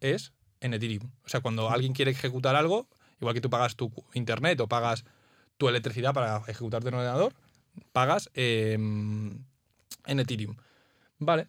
[0.00, 1.11] es en Ethereum.
[1.24, 2.88] O sea, cuando alguien quiere ejecutar algo,
[3.20, 5.05] igual que tú pagas tu internet o pagas
[5.57, 7.33] tu electricidad para ejecutarte en ordenador,
[7.92, 8.76] pagas eh,
[10.07, 10.57] en Ethereum.
[11.18, 11.49] Vale.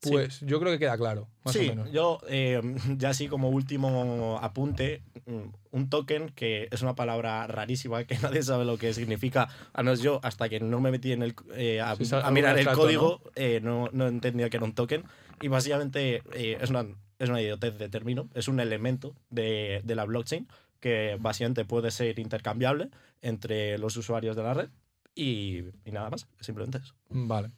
[0.00, 0.10] Sí.
[0.12, 1.90] Pues yo creo que queda claro, más sí, o menos.
[1.90, 2.62] yo eh,
[2.96, 8.44] ya así como último apunte, mm, un token que es una palabra rarísima que nadie
[8.44, 11.80] sabe lo que significa, al menos yo hasta que no me metí en el, eh,
[11.80, 15.02] a, Sí, mirar el código eh, no, no entendía que era un token
[15.40, 16.86] y básicamente es, una,
[17.18, 20.46] es una idiotez de término, es un elemento de, de la blockchain
[20.78, 22.90] que básicamente puede ser intercambiable
[23.20, 24.68] entre los usuarios de la red
[25.14, 26.94] y, nada más, simplemente eso.
[27.08, 27.50] Vale.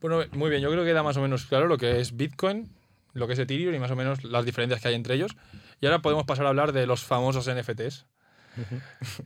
[0.00, 2.70] Bueno, muy bien, yo creo que queda más o menos claro lo que es Bitcoin,
[3.12, 5.36] lo que es Ethereum y más o menos las diferencias que hay entre ellos.
[5.80, 8.06] Y ahora podemos pasar a hablar de los famosos NFTs.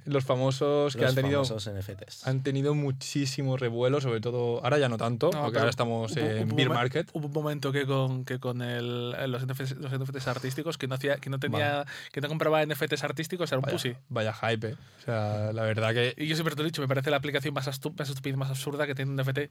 [0.05, 2.27] Los famosos que Los han tenido, famosos NFTs.
[2.27, 6.21] han tenido muchísimo revuelo, sobre todo, ahora ya no tanto, No, porque ahora estamos hubo-
[6.21, 7.11] en hubo Beer Market.
[7.13, 10.95] Hubo un momento que con, que con el, los, NFTs, los NFTs artísticos, que no,
[10.95, 13.95] hacía, que no tenía, que no compraba NFTs artísticos, era un pussy.
[14.09, 14.69] Vaya, hype.
[14.71, 14.75] eh.
[14.99, 17.17] O sea, la verdad que Y yo siempre te lo he dicho, me parece la
[17.19, 19.51] aplicación más, más estúpida más absurda que tiene un NFT.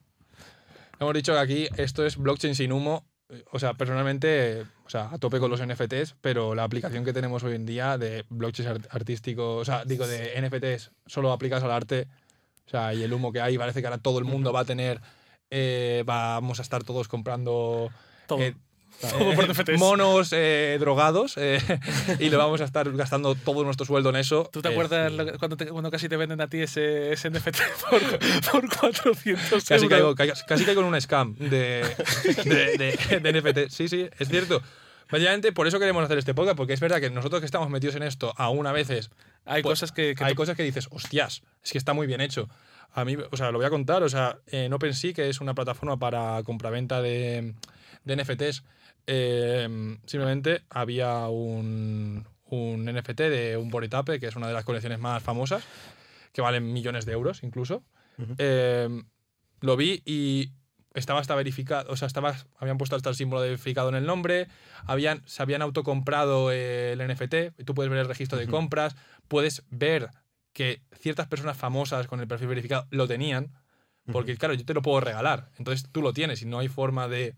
[0.99, 3.05] Hemos dicho que aquí esto es blockchain sin humo.
[3.51, 7.43] O sea, personalmente, o sea, a tope con los NFTs, pero la aplicación que tenemos
[7.43, 11.71] hoy en día de blockchain art- artístico, o sea, digo, de NFTs solo aplicas al
[11.71, 12.07] arte,
[12.65, 14.65] o sea, y el humo que hay, parece que ahora todo el mundo va a
[14.65, 15.01] tener,
[15.49, 17.89] eh, vamos a estar todos comprando
[18.27, 18.39] Todo.
[19.03, 21.59] Eh, por monos eh, drogados eh,
[22.19, 24.49] y lo vamos a estar gastando todo nuestro sueldo en eso.
[24.51, 27.29] ¿Tú te Eh, acuerdas lo cuando, te- cuando casi te venden a ti ese, ese
[27.29, 27.57] NFT
[27.89, 28.01] por,
[28.51, 29.89] por 400 Casi euros?
[29.89, 31.83] caigo, caigo- casi caigo en un scam de,
[32.43, 33.69] de, de- de NFT.
[33.71, 34.61] Sí, sí, es cierto.
[35.09, 37.95] Básicamente, por eso queremos hacer este podcast, porque es verdad que nosotros que estamos metidos
[37.95, 39.09] en esto, aún a veces
[39.45, 42.19] Hay pues, cosas que, que hay cosas que dices, hostias, es que está muy bien
[42.19, 42.49] hecho.
[42.93, 45.53] A mí, o sea, lo voy a contar, o sea, en OpenSea, que es una
[45.53, 47.53] plataforma para compraventa de,
[48.03, 48.63] de NFTs,
[49.07, 54.99] eh, simplemente había un, un NFT de un Boretape, que es una de las colecciones
[54.99, 55.63] más famosas,
[56.33, 57.83] que valen millones de euros incluso.
[58.37, 58.89] Eh,
[59.61, 60.51] lo vi y
[60.93, 64.05] estaba hasta verificado, o sea, estaba, habían puesto hasta el símbolo de verificado en el
[64.05, 64.47] nombre,
[64.85, 68.95] habían, se habían autocomprado el NFT, tú puedes ver el registro de compras,
[69.27, 70.09] puedes ver
[70.53, 73.53] que ciertas personas famosas con el perfil verificado lo tenían,
[74.11, 77.07] porque claro, yo te lo puedo regalar, entonces tú lo tienes y no hay forma
[77.07, 77.35] de...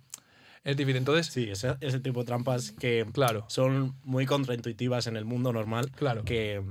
[0.63, 5.15] Es difícil, entonces, Sí, ese, ese tipo de trampas que claro, son muy contraintuitivas en
[5.15, 6.63] el mundo normal, claro, que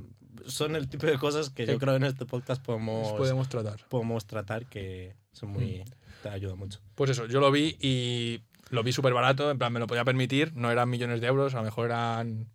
[0.46, 3.84] son el tipo de cosas que yo creo en este podcast podemos, podemos tratar.
[3.88, 5.84] podemos tratar que son muy...
[6.22, 6.80] te ayudan mucho.
[6.94, 10.04] Pues eso, yo lo vi y lo vi súper barato, en plan, me lo podía
[10.04, 12.48] permitir, no eran millones de euros, a lo mejor eran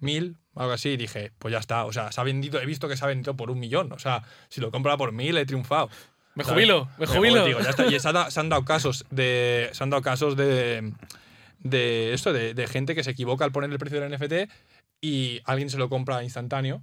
[0.00, 2.88] mil, algo así, y dije, pues ya está, o sea, se ha vendido, he visto
[2.88, 5.46] que se ha vendido por un millón, o sea, si lo compra por mil, he
[5.46, 5.88] triunfado.
[6.34, 6.54] Me ¿sabes?
[6.64, 7.44] jubilo, me jubilo.
[7.44, 10.02] digo, ya está, y se, ha da- se han dado casos de, se han dado
[10.02, 10.92] casos de,
[11.60, 14.50] de esto, de, de gente que se equivoca al poner el precio del NFT
[15.00, 16.80] y alguien se lo compra instantáneo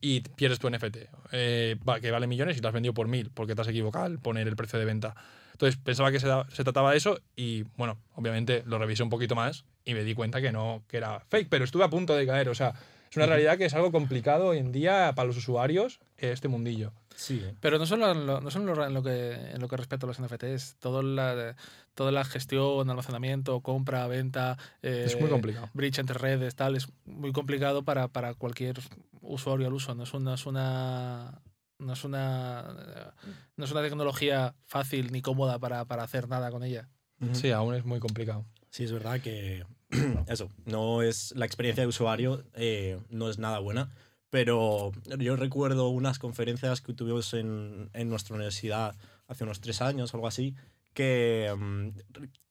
[0.00, 0.96] y pierdes tu NFT,
[1.32, 4.18] eh, que vale millones y lo has vendido por mil, porque te has equivocado al
[4.18, 5.14] poner el precio de venta.
[5.52, 9.10] Entonces pensaba que se, da- se trataba de eso y, bueno, obviamente lo revisé un
[9.10, 12.14] poquito más y me di cuenta que no, que era fake, pero estuve a punto
[12.16, 12.48] de caer.
[12.48, 12.74] O sea,
[13.10, 16.92] es una realidad que es algo complicado hoy en día para los usuarios, este mundillo.
[17.16, 17.54] Sí, ¿eh?
[17.60, 20.08] Pero no solo, en lo, no solo en lo, que, en lo que respecta a
[20.08, 21.56] los NFTs, todo la,
[21.94, 25.68] toda la gestión, almacenamiento, compra, venta, eh, es muy complicado.
[25.74, 28.78] bridge entre redes, tal, es muy complicado para, para cualquier
[29.22, 29.94] usuario al uso.
[29.94, 31.42] No es una, no es una,
[31.78, 33.12] no es una,
[33.56, 36.88] no es una tecnología fácil ni cómoda para, para hacer nada con ella.
[37.32, 38.46] Sí, aún es muy complicado.
[38.70, 39.64] Sí, es verdad que
[40.28, 43.90] eso, no es la experiencia de usuario, eh, no es nada buena,
[44.30, 48.94] pero yo recuerdo unas conferencias que tuvimos en, en nuestra universidad
[49.26, 50.54] hace unos tres años o algo así,
[50.94, 51.88] que, mm,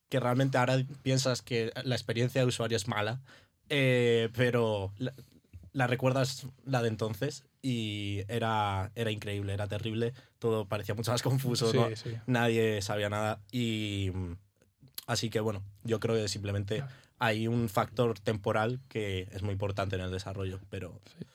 [0.09, 3.21] que realmente ahora piensas que la experiencia de usuario es mala,
[3.69, 5.13] eh, pero la,
[5.71, 11.21] la recuerdas la de entonces y era, era increíble, era terrible, todo parecía mucho más
[11.21, 11.95] confuso, Sí, ¿no?
[11.95, 12.11] sí.
[12.25, 14.33] nadie sabía nada y mm,
[15.07, 16.83] así que bueno, yo creo que simplemente
[17.19, 21.25] hay un factor temporal que es muy importante en el desarrollo, pero, Sí.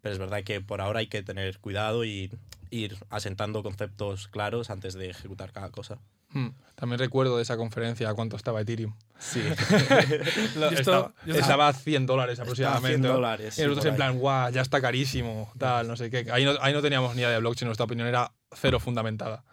[0.00, 2.30] pero es verdad que por ahora hay que tener cuidado y
[2.70, 5.98] ir asentando conceptos claros antes de ejecutar cada cosa.
[6.30, 6.48] Hmm.
[6.74, 8.94] También recuerdo de esa conferencia cuánto estaba Ethereum.
[9.20, 9.40] Sí,
[10.56, 13.06] Lo- Yo estaba, yo- estaba a 100 dólares aproximadamente.
[13.06, 13.56] dólares.
[13.58, 16.26] Y nosotros en plan, guau, ya está carísimo, tal, no sé qué.
[16.32, 19.44] Ahí no, ahí no teníamos ni idea de blockchain, nuestra opinión era cero fundamentada.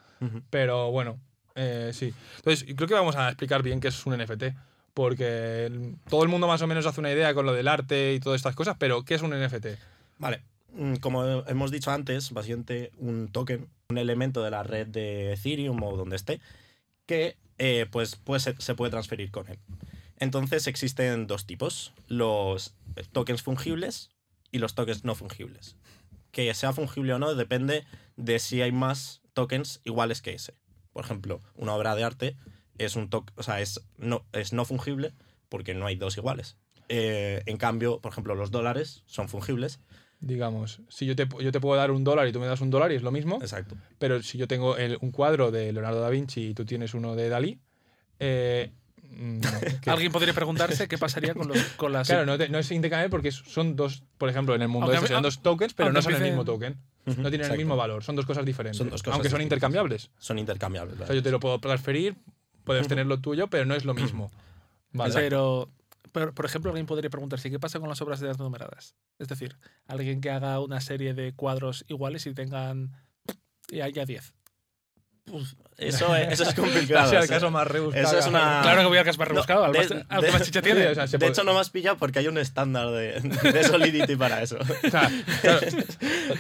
[0.50, 1.20] Pero bueno,
[1.56, 2.14] eh, sí.
[2.38, 4.56] Entonces, creo que vamos a explicar bien qué es un NFT.
[4.94, 8.20] Porque todo el mundo más o menos hace una idea con lo del arte y
[8.20, 9.68] todas estas cosas, pero ¿qué es un NFT?
[10.18, 10.42] Vale,
[10.74, 15.82] mm, como hemos dicho antes, básicamente un token, un elemento de la red de Ethereum
[15.84, 16.42] o donde esté,
[17.06, 19.60] que eh, pues, pues se, se puede transferir con él.
[20.18, 22.76] Entonces existen dos tipos, los
[23.12, 24.12] tokens fungibles
[24.52, 25.78] y los tokens no fungibles.
[26.32, 27.86] Que sea fungible o no depende
[28.18, 30.54] de si hay más tokens iguales que ese.
[30.94, 32.38] Por ejemplo, una obra de arte
[32.86, 35.14] es un token, o sea, es no, es no fungible
[35.50, 36.58] porque no hay dos iguales.
[36.90, 39.80] Eh, en cambio, por ejemplo, los dólares son fungibles
[40.24, 42.70] Digamos, si yo te, yo te puedo dar un dólar y tú me das un
[42.70, 43.76] dólar y es lo mismo, Exacto.
[43.98, 47.16] pero si yo tengo el- un cuadro de Leonardo da Vinci y tú tienes uno
[47.16, 47.60] de Dalí,
[48.20, 49.42] eh, mm.
[49.88, 52.08] Alguien podría preguntarse qué pasaría con, los, con las...
[52.08, 54.98] Claro, no, te- no es intercambiable porque son dos, por ejemplo, en el mundo Aunque
[54.98, 56.78] este serían dos tokens, pero no son el mismo token.
[57.18, 58.78] No tienen el mismo valor, son dos cosas diferentes.
[58.78, 60.12] Son dos cosas aunque son intercambiables.
[60.20, 61.00] Son intercambiables.
[61.02, 62.16] O sea, yo te lo puedo transferir,
[62.72, 64.32] puedes tener lo tuyo, pero no es lo mismo.
[64.94, 65.14] Vale.
[65.14, 65.70] Pero,
[66.12, 68.96] pero, por ejemplo, alguien podría preguntarse qué pasa con las obras de arte numeradas.
[69.20, 69.58] Es decir,
[69.88, 72.92] alguien que haga una serie de cuadros iguales y tengan
[73.70, 74.34] y haya 10.
[75.78, 77.06] Eso, es- eso es complicado.
[77.08, 78.06] es el eso- caso más rebuscado.
[78.08, 80.20] eso es una- Claro que voy al es más No, rebuscado, al, de- más, al
[80.20, 80.88] que de- más chicha tiene.
[80.88, 83.20] o sea, se de puede- hecho, no me has pillado porque hay un estándar de,
[83.22, 84.58] de Solidity para eso.
[84.86, 85.10] o sea,
[85.42, 85.60] claro,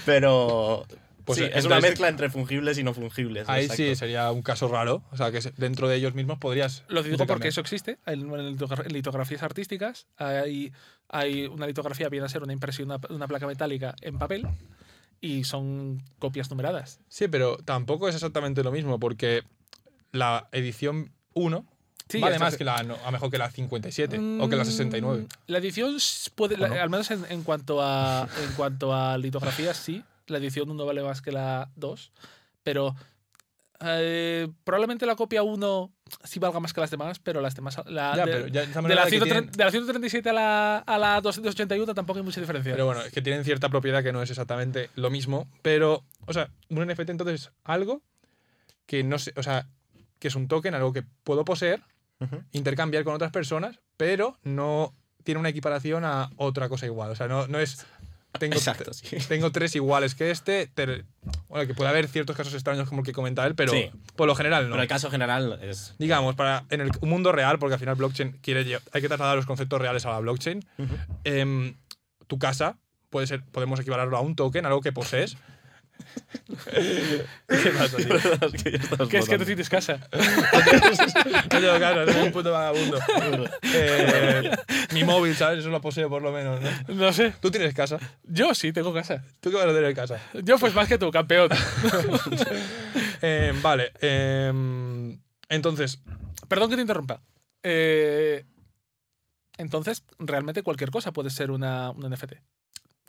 [0.05, 0.85] Pero,
[1.25, 3.47] Pues sí, es una mezcla entre fungibles y no fungibles.
[3.49, 3.83] Ahí exacto.
[3.83, 5.03] sí sería un caso raro.
[5.11, 6.83] O sea, que dentro de ellos mismos podrías.
[6.87, 7.97] Lo digo porque eso existe.
[8.05, 10.71] En, en litogra- en litografías artísticas hay,
[11.09, 14.47] hay una litografía, viene a ser una impresión de una, una placa metálica en papel
[15.19, 16.99] y son copias numeradas.
[17.07, 19.43] Sí, pero tampoco es exactamente lo mismo, porque
[20.11, 21.65] la edición 1
[22.09, 25.21] Sí, vale más que la, no, a mejor que la 57 o que la 69.
[25.21, 25.95] Mm, La edición
[26.35, 26.81] puede, la- ¿O no?
[26.81, 30.03] al menos en, en cuanto a en cuanto a litografías, sí.
[30.31, 32.11] La edición 1 vale más que la 2.
[32.63, 32.95] Pero
[33.83, 35.91] eh, probablemente la copia 1
[36.23, 37.77] sí valga más que las demás, pero las demás.
[37.85, 40.33] La, Ya, de, pero ya de la de que 130 tienen- de la 137 a
[40.33, 42.71] la, a la 281 tampoco hay mucha diferencia.
[42.73, 45.47] Pero bueno, es que tienen cierta propiedad que no es exactamente lo mismo.
[45.61, 48.01] Pero, o sea, un NFT entonces es algo
[48.85, 49.67] que no sé, o sea,
[50.19, 51.81] que es un token, algo que puedo poseer,
[52.51, 57.09] intercambiar con otras personas, pero no tiene una equiparación a otra cosa igual.
[57.09, 57.83] O sea, no, no es.
[58.39, 59.17] Tengo, Exacto, sí.
[59.27, 60.67] tengo tres iguales que este.
[60.67, 61.05] ter-
[61.49, 63.91] bueno, que puede haber ciertos casos extraños como el que comenta él, pero Sí.
[64.15, 64.71] por lo general no.
[64.71, 65.95] Pero el caso general es.
[65.99, 69.45] Digamos, para, en el mundo real, porque al final blockchain quiere hay que trasladar los
[69.45, 70.65] conceptos reales a la blockchain.
[70.77, 70.95] Ujú.
[71.25, 71.75] em,
[72.27, 72.77] tu casa
[73.09, 75.35] puede ser, podemos equipararlo a un token, algo que posees.
[77.47, 78.15] ¿Qué pasa, tío?
[78.15, 79.99] Es que ya estás que es que tú tienes casa.
[80.11, 82.99] No tengo casa, soy un puto vagabundo.
[83.73, 84.51] Eh,
[84.93, 85.59] mi móvil, ¿sabes?
[85.59, 86.95] Eso lo poseo por lo menos, ¿no?
[86.95, 87.33] No sé.
[87.41, 87.99] Tú tienes casa.
[88.23, 89.23] Yo sí tengo casa.
[89.39, 90.19] ¿Tú qué vas a tener casa?
[90.43, 91.49] Yo pues más que tú, campeón.
[93.23, 93.91] Eh, vale.
[94.01, 96.01] em, entonces,
[96.51, 97.21] Perdón que te interrumpa.
[97.63, 98.43] Eh,
[99.57, 102.33] entonces, realmente cualquier cosa puede ser una, un NFT.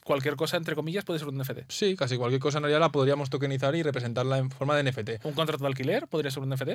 [0.05, 1.61] Cualquier cosa, entre comillas, puede ser un NFT.
[1.71, 5.25] sí, casi cualquier cosa en realidad la podríamos tokenizar y representarla en forma de NFT.
[5.25, 6.71] ¿Un contrato de alquiler podría ser un NFT?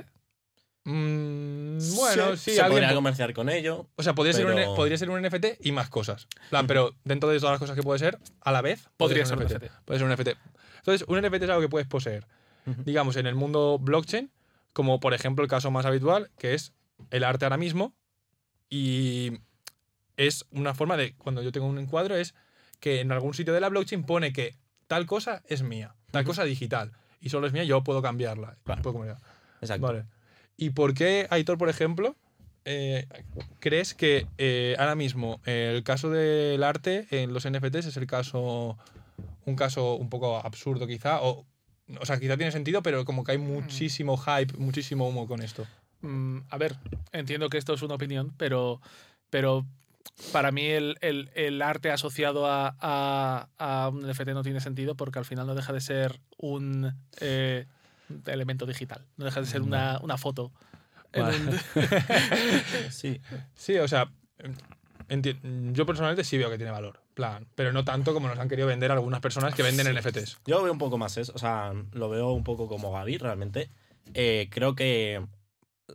[0.86, 3.88] Mm, bueno, sí, se alguien podría po- comerciar con ello.
[3.98, 6.28] O sea, podría, ser un, podría ser un NFT y más cosas.
[6.44, 9.26] En plan, Pero dentro de todas las cosas que puede ser, a la vez, Podría
[9.26, 9.66] ser un NFT.
[9.84, 10.30] Puede ser un NFT.
[10.78, 12.26] Entonces, un NFT es algo que puedes poseer,
[12.86, 14.32] digamos, en el mundo blockchain,
[14.72, 16.72] como por ejemplo el caso más habitual, que es
[17.12, 17.94] el arte ahora mismo.
[18.70, 19.40] Y
[20.16, 22.34] es una forma de, cuando yo tengo un encuadro, es
[22.80, 24.56] que en algún sitio de la blockchain pone que
[24.88, 28.58] tal cosa es mía, tal cosa digital, y solo es mía, yo puedo cambiarla.
[28.64, 28.82] Claro.
[28.82, 29.26] puedo cambiarla.
[29.62, 29.88] Exacto.
[29.88, 30.06] Vale.
[30.56, 32.16] ¿Y por qué, Aitor, por ejemplo,
[32.66, 33.08] eh,
[33.60, 38.08] crees que eh, ahora mismo eh, el caso del arte en los NFTs es el
[38.08, 38.78] caso,
[39.46, 41.22] un caso un poco absurdo quizá?
[41.22, 41.46] O,
[42.00, 45.66] o sea, quizá tiene sentido, pero como que hay muchísimo hype, muchísimo humo con esto.
[46.02, 46.76] Mm, a ver,
[47.12, 48.82] entiendo que esto es una opinión, pero,
[49.30, 49.66] pero
[50.32, 54.96] para mí el, el- el arte asociado a, a- a un NFT no tiene sentido
[54.96, 57.66] porque al final no deja de ser un eh,
[58.26, 60.52] elemento digital, no deja de ser una, una foto.
[61.14, 61.38] en Vale.
[61.38, 61.60] un-
[62.92, 63.20] Sí.
[63.56, 64.10] Sí, o sea,
[65.10, 65.38] enti-
[65.74, 68.68] yo personalmente sí veo que tiene valor, plan, pero no tanto como nos han querido
[68.68, 70.40] vender algunas personas que venden NFTs.
[70.46, 71.32] Yo lo veo un poco más eso.
[71.36, 73.70] O sea, lo veo un poco como Gaby, realmente.
[74.14, 75.26] Eh, creo que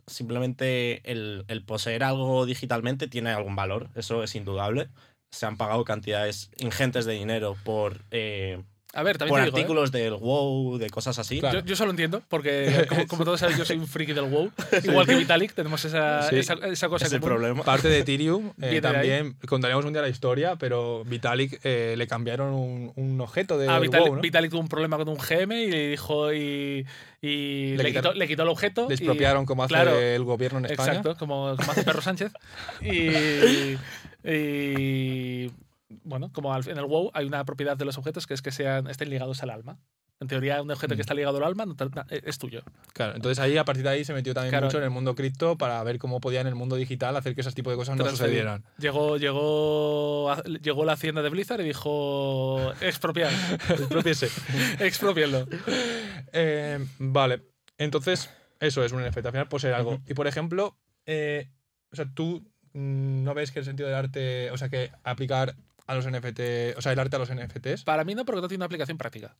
[0.07, 3.89] simplemente el, el poseer algo digitalmente tiene algún valor.
[3.95, 4.89] Eso es indudable.
[5.31, 9.57] Se han pagado cantidades ingentes de dinero por, eh, a ver, también por te digo,
[9.57, 9.61] ¿eh?
[9.61, 11.39] artículos del WoW, de cosas así.
[11.39, 11.59] Claro.
[11.59, 14.51] Yo, yo solo entiendo, porque como, como todos sabéis, yo soy un friki del WoW.
[14.83, 16.37] Igual que Vitalik, tenemos esa, Sí.
[16.37, 17.63] esa, esa cosa Es el problema.
[17.63, 22.53] Parte de Ethereum eh, también, contaremos un día la historia, pero Vitalik eh, le cambiaron
[22.53, 24.21] un, un objeto de Ah, Vitalik, WoW, ¿no?
[24.21, 26.85] Vitalik tuvo un problema con un GM y le dijo y,
[27.21, 28.87] y Le quitó, le quitó el objeto.
[28.87, 30.89] Le y- expropiaron como hace claro, el gobierno en España.
[30.89, 32.31] Exacto, como, como hace Perro Sánchez.
[32.81, 33.77] Y,
[34.29, 35.51] y,
[36.03, 38.87] bueno, como en el WoW hay una propiedad de los objetos que es que sean,
[38.87, 39.79] estén ligados al alma.
[40.19, 40.97] En teoría, un objeto Mm.
[40.97, 41.75] que está ligado al alma no
[42.09, 42.61] es tuyo.
[42.93, 44.67] Claro, entonces ahí a partir de ahí se metió también Claro.
[44.67, 47.41] mucho en el mundo cripto para ver cómo podía en el mundo digital hacer que
[47.41, 48.63] ese tipo de cosas no sucedieran.
[48.77, 53.31] Llegó, llegó, llegó la hacienda de Blizzard y dijo expropiar,
[53.69, 54.29] Expropiese.
[54.79, 55.45] expropiarlo.
[56.31, 57.41] Eh, vale,
[57.77, 58.29] entonces
[58.59, 59.25] eso es un NFT.
[59.25, 59.99] Al final puede ser algo.
[60.07, 61.49] Y por ejemplo, eh,
[61.91, 65.55] o sea, tú mm, no ves que el sentido del arte, o sea, que aplicar
[65.85, 67.83] a los NFT, o sea, el arte a los NFTs.
[67.83, 69.35] Para mí no, porque no tiene una aplicación práctica.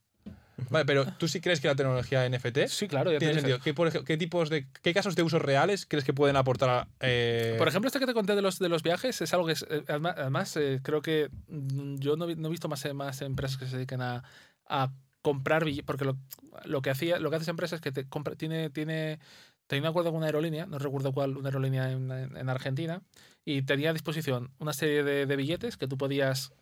[0.69, 3.60] Vale, pero tú sí crees que la tecnología NFT Sí, claro, ya te tiene sentido.
[3.60, 6.69] ¿Qué, por qué tipos de qué casos de usos reales crees que pueden aportar?
[6.69, 9.47] a- eh, Por ejemplo, este que te conté de los, de los viajes es algo
[9.47, 12.93] que es, eh, además, eh, creo que mm, yo no, no he visto más, eh,
[12.93, 14.23] más empresas que se dediquen a,
[14.67, 16.17] a comprar billetes, porque lo,
[16.65, 19.19] lo que hacía, lo que hace esa empresa es que te compra, tiene, tiene,
[19.67, 23.01] tenía un acuerdo con una aerolínea, no recuerdo cuál, una aerolínea en, en- en Argentina,
[23.45, 26.53] y tenía a disposición una serie de, de billetes que tú podías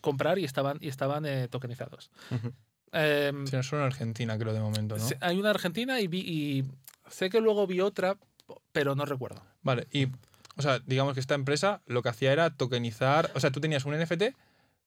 [0.00, 2.10] comprar y estaban, y estaban eh, tokenizados.
[2.30, 2.52] Ujú.
[2.92, 5.08] Em, Sí, solo en Argentina, creo, de momento, ¿no?
[5.20, 6.64] Hay una Argentina y, vi, y
[7.10, 8.16] sé que luego vi otra,
[8.72, 9.42] pero no recuerdo.
[9.62, 10.06] Vale, y,
[10.56, 13.84] o sea, digamos que esta empresa lo que hacía era tokenizar, o sea, tú tenías
[13.84, 14.34] un NFT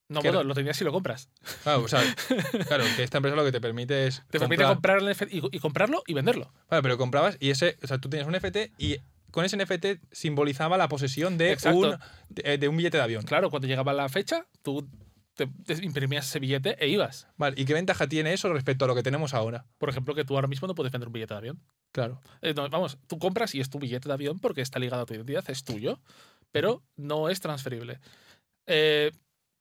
[0.10, 1.30] No, bueno, lo tenías si lo compras.
[1.64, 2.02] Claro, o sea,
[2.68, 4.24] claro, que esta empresa lo que te permite es.
[4.30, 6.52] Te permite comprar- el NFT y, y comprarlo y venderlo.
[6.70, 8.98] Vale, pero comprabas y ese, o sea, tú tenías un NFT y
[9.32, 11.78] con ese NFT simbolizaba la posesión de Exacto.
[11.80, 11.98] un,
[12.30, 13.24] de, de un billete de avión.
[13.24, 14.90] Claro, cuando llegaba la fecha, tú
[15.36, 17.28] te, te imprimías ese billete e ibas.
[17.38, 19.68] Vale, ¿y qué ventaja tiene eso respecto a lo que tenemos ahora?
[19.78, 21.62] Por ejemplo, que tú ahora mismo no puedes vender un billete de avión.
[21.92, 22.20] Claro.
[22.42, 25.06] Eh, no, vamos, tú compras y es tu billete de avión porque está ligado a
[25.06, 26.02] tu identidad, es tuyo,
[26.52, 28.00] pero no es transferible.
[28.66, 29.12] Eh,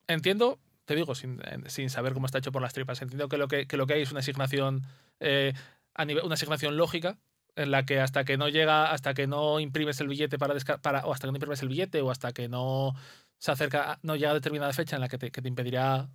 [0.09, 3.37] entiendo, te digo, sin, eh, sin saber cómo está hecho por las tripas, entiendo que
[3.37, 4.83] lo que, que lo que hay es una asignación,
[5.21, 5.53] eh,
[5.95, 7.19] a nivel, una asignación lógica
[7.55, 11.05] en la que hasta que no llega, hasta que no imprimes el billete para, para
[11.07, 12.95] o hasta que no imprimes el billete o hasta que no
[13.39, 16.09] se acerca, no llega a determinada fecha en la que te, que te impedirá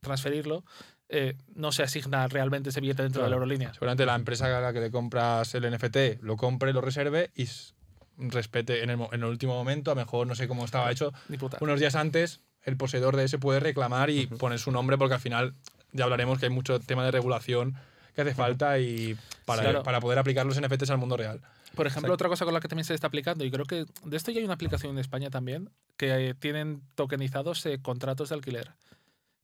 [0.00, 0.64] transferirlo,
[1.08, 3.72] eh, no se asigna realmente ese billete dentro de la aerolínea.
[3.72, 7.48] Seguramente la empresa a la que le compras el NFT lo compre, lo reserve y
[8.18, 11.12] respete en el, en el último momento, a lo mejor no sé cómo estaba hecho,
[11.60, 15.20] unos días antes, el poseedor de ese puede reclamar y poner su nombre porque al
[15.20, 15.54] final
[15.92, 17.74] ya hablaremos que hay mucho tema de regulación
[18.14, 19.82] que hace falta y para, Claro.
[19.82, 21.40] para poder aplicar los NFTs al mundo real.
[21.74, 22.12] Por ejemplo, Exacto.
[22.14, 24.38] otra cosa con la que también se está aplicando, y creo que de esto ya
[24.40, 28.72] hay una aplicación en España también, que tienen tokenizados eh, contratos de alquiler.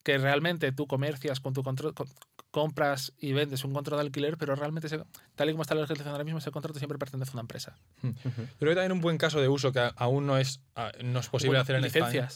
[0.05, 2.09] Que realmente tú comercias con tu control, con-
[2.51, 4.89] compras y vendes un contrato de alquiler, pero realmente,
[5.35, 7.77] tal y como está la legislación ahora mismo, ese contrato siempre pertenece a una empresa.
[8.01, 10.61] Creo que también un buen caso de uso que aún no es,
[11.03, 12.29] no es posible Bueno, hacer en España.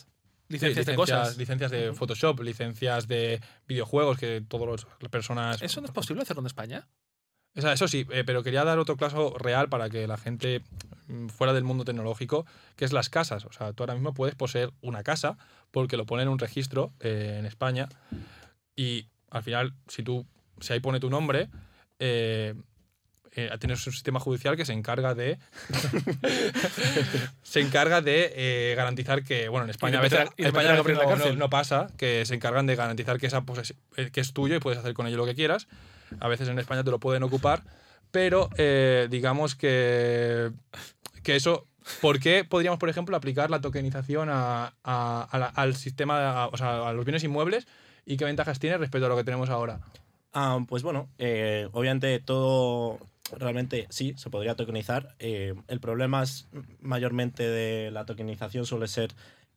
[0.53, 0.75] Licencias.
[0.75, 1.37] Sí, Licencias de cosas.
[1.37, 1.93] Licencias de.
[1.93, 5.63] Photoshop, licencias de videojuegos que todas las personas.
[5.63, 6.89] ¿Eso no es posible hacerlo en España?
[7.55, 10.63] O sea, eso sí, eh, pero quería dar otro caso real para que la gente
[11.09, 12.47] mm, fuera del mundo tecnológico,
[12.77, 13.45] que es las casas.
[13.45, 15.37] O sea, tú ahora mismo puedes poseer una casa
[15.71, 17.89] porque lo pone en un registro eh, en España
[18.75, 20.27] y al final, si tú,
[20.61, 21.49] si ahí pone tu nombre,
[21.99, 22.55] eh,
[23.35, 25.39] eh, tienes un sistema judicial que se encarga de
[27.43, 30.85] se encarga de eh, garantizar que bueno en España a veces, en España la no,
[30.89, 31.39] no- cárcel.
[31.39, 34.61] no pasa que se encargan de garantizar que esa posesi- eh, que es tuyo y
[34.61, 35.67] puedes hacer con ello lo que quieras
[36.21, 37.63] a veces en España te lo pueden ocupar
[38.11, 40.51] pero eh, digamos que
[41.23, 41.67] que eso
[42.01, 46.47] ¿Por qué podríamos, por ejemplo, aplicar la tokenización a- a- a la- al sistema, a-
[46.47, 47.67] o sea, a los bienes inmuebles
[48.07, 49.81] y qué ventajas tiene respecto a lo que tenemos ahora?
[50.33, 53.01] Ah, pues bueno, eh, obviamente todo
[53.31, 55.15] realmente sí, se podría tokenizar.
[55.19, 56.49] Eh, el problema es
[56.81, 59.13] mayormente de la tokenización suele ser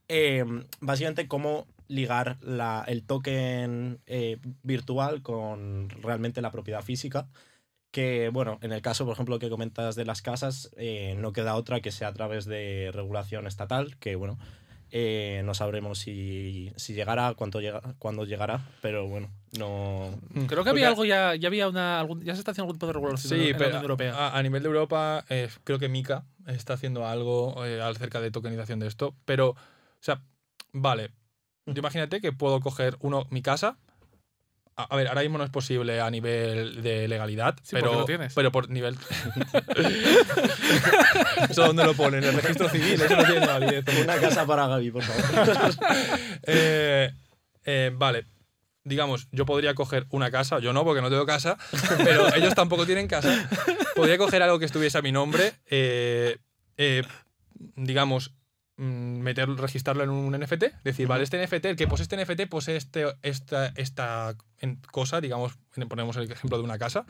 [0.08, 0.46] eh,
[0.82, 7.28] básicamente cómo ligar la- el token eh, virtual con realmente la propiedad física.
[7.92, 10.70] Que bueno, en el caso, por ejemplo, que comentas de las casas,
[11.18, 14.38] no queda otra que sea a través de regulación estatal, que bueno,
[14.92, 20.56] eh, no sabremos si, si llegará, cuánto llega, cuándo llegará, pero bueno, no, Creo que
[20.56, 22.94] Porque- había algo ya, ya había una, algún- ya se está haciendo algún tipo de
[22.94, 24.14] regulación en- Sí, en la pero Unión Europea.
[24.16, 28.32] a, a nivel de Europa, eh, creo que Mika está haciendo algo eh, acerca de
[28.32, 29.16] tokenización de esto.
[29.26, 29.56] Pero, o
[30.00, 30.22] sea,
[30.74, 31.10] vale.
[31.66, 33.78] Yo imagínate que puedo coger uno, mi casa.
[34.78, 38.06] A, a ver, ahora mismo no es posible a nivel de legalidad, Sí, pero, lo
[38.06, 38.34] tienes.
[38.34, 38.96] pero por nivel.
[41.50, 42.24] ¿Eso dónde lo ponen?
[42.24, 43.86] En el registro civil, eso no tiene validez.
[44.04, 45.74] Una casa para Gaby, por favor.
[46.48, 47.12] Eh,
[47.66, 48.26] eh, vale.
[48.84, 51.58] Digamos, yo podría coger una casa, yo no, porque no tengo casa,
[52.04, 53.50] pero ellos tampoco tienen casa.
[53.96, 56.38] Podría coger algo que estuviese a mi nombre, eh,
[56.78, 57.02] eh,
[57.76, 58.32] digamos,
[58.78, 62.76] meter, registrarlo en un NFT, decir, vale, este NFT, el que posee este NFT posee
[62.76, 64.36] este, esta, esta
[64.92, 65.58] cosa, digamos,
[65.88, 67.06] ponemos el ejemplo de una casa,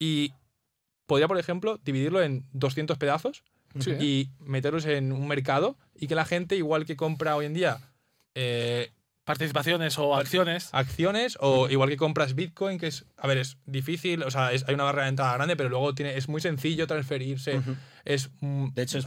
[0.00, 0.32] y
[1.06, 3.42] podría, por ejemplo, dividirlo en 200 pedazos
[3.78, 3.98] Sí, ¿eh?
[4.00, 7.78] y meterlos en un mercado y que la gente, igual que compra hoy en día
[8.34, 8.90] eh,
[9.24, 10.70] Participaciones o acciones.
[10.72, 14.64] acciones o igual que compras Bitcoin, que es, a ver, es difícil, o sea, es-
[14.66, 17.60] hay una barrera de entrada grande, pero luego tiene, es muy sencillo transferirse,
[18.04, 18.30] es...
[18.40, 19.06] mm, De hecho, es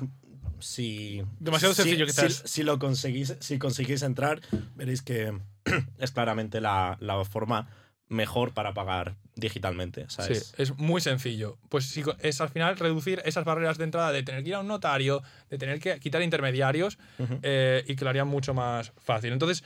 [0.63, 1.23] si.
[1.39, 2.43] Demasiado si- sencillo, si, quizás.
[2.45, 4.41] Si, lo conseguís, si conseguís entrar,
[4.75, 5.37] veréis que
[5.99, 7.67] es claramente la, la forma
[8.09, 10.05] mejor para pagar digitalmente.
[10.09, 11.57] Sí, es muy sencillo.
[11.69, 14.59] Pues sí, es al final reducir esas barreras de entrada de tener que ir a
[14.59, 16.99] un notario, de tener que quitar intermediarios
[17.41, 19.33] eh, y que lo haría mucho más fácil.
[19.33, 19.63] Entonces,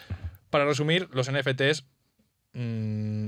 [0.49, 1.83] para resumir, los NFTs,
[2.53, 3.27] mm,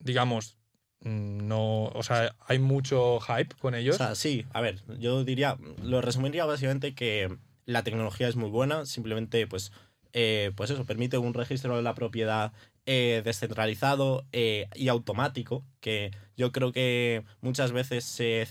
[0.00, 0.56] digamos,
[1.02, 3.94] no, o sea, hay mucho hype con ellos.
[3.96, 7.36] O sea, sí, a ver, yo diría, lo resumiría básicamente que
[7.66, 9.72] la tecnología es muy buena, simplemente pues,
[10.12, 12.52] eh, pues eso, permite un registro de la propiedad
[12.86, 18.48] eh, descentralizado eh, y automático, que yo creo que muchas veces se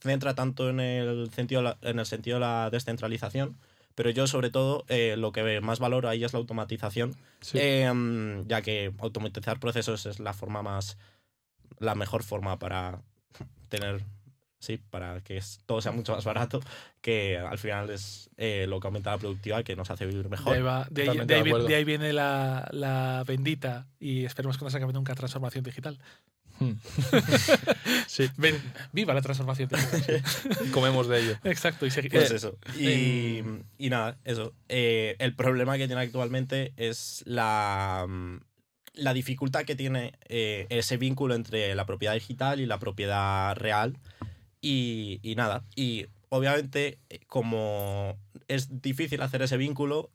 [0.00, 3.56] centra tanto en el sentido, de la- en el sentido de la descentralización,
[3.94, 7.58] pero yo sobre todo eh, lo que más valoro ahí es la automatización, Sí.
[7.60, 10.96] Em, ya que automatizar procesos es la forma más,
[11.78, 13.02] la mejor forma para
[13.68, 14.02] tener
[14.60, 16.60] sí, para que todo sea mucho más barato,
[17.02, 20.22] que al final es eh, lo que aumenta la productividad y que nos hace vivir
[20.24, 20.54] De mejor.
[20.56, 21.66] ahí, va- de ahí- de ahí de vi- acuerdo.
[21.68, 25.98] de ahí viene la, la bendita y esperemos que no se acabe nunca transformación digital.
[26.60, 26.72] Hmm.
[28.06, 28.56] sí, Ven,
[28.92, 30.22] viva la transformación digital.
[30.72, 31.36] comemos de ello.
[31.44, 31.84] Exacto.
[31.86, 32.56] Y Pues eh, eso.
[32.78, 33.42] Y,
[33.76, 34.54] y nada, eso.
[34.68, 38.36] Eh, el problema que tiene actualmente es la, mm,
[38.94, 43.98] la dificultad que tiene eh, ese vínculo entre la propiedad digital y la propiedad real.
[44.60, 45.62] Y, y nada.
[45.76, 48.16] Y obviamente, eh, como
[48.48, 50.10] es difícil hacer ese vínculo,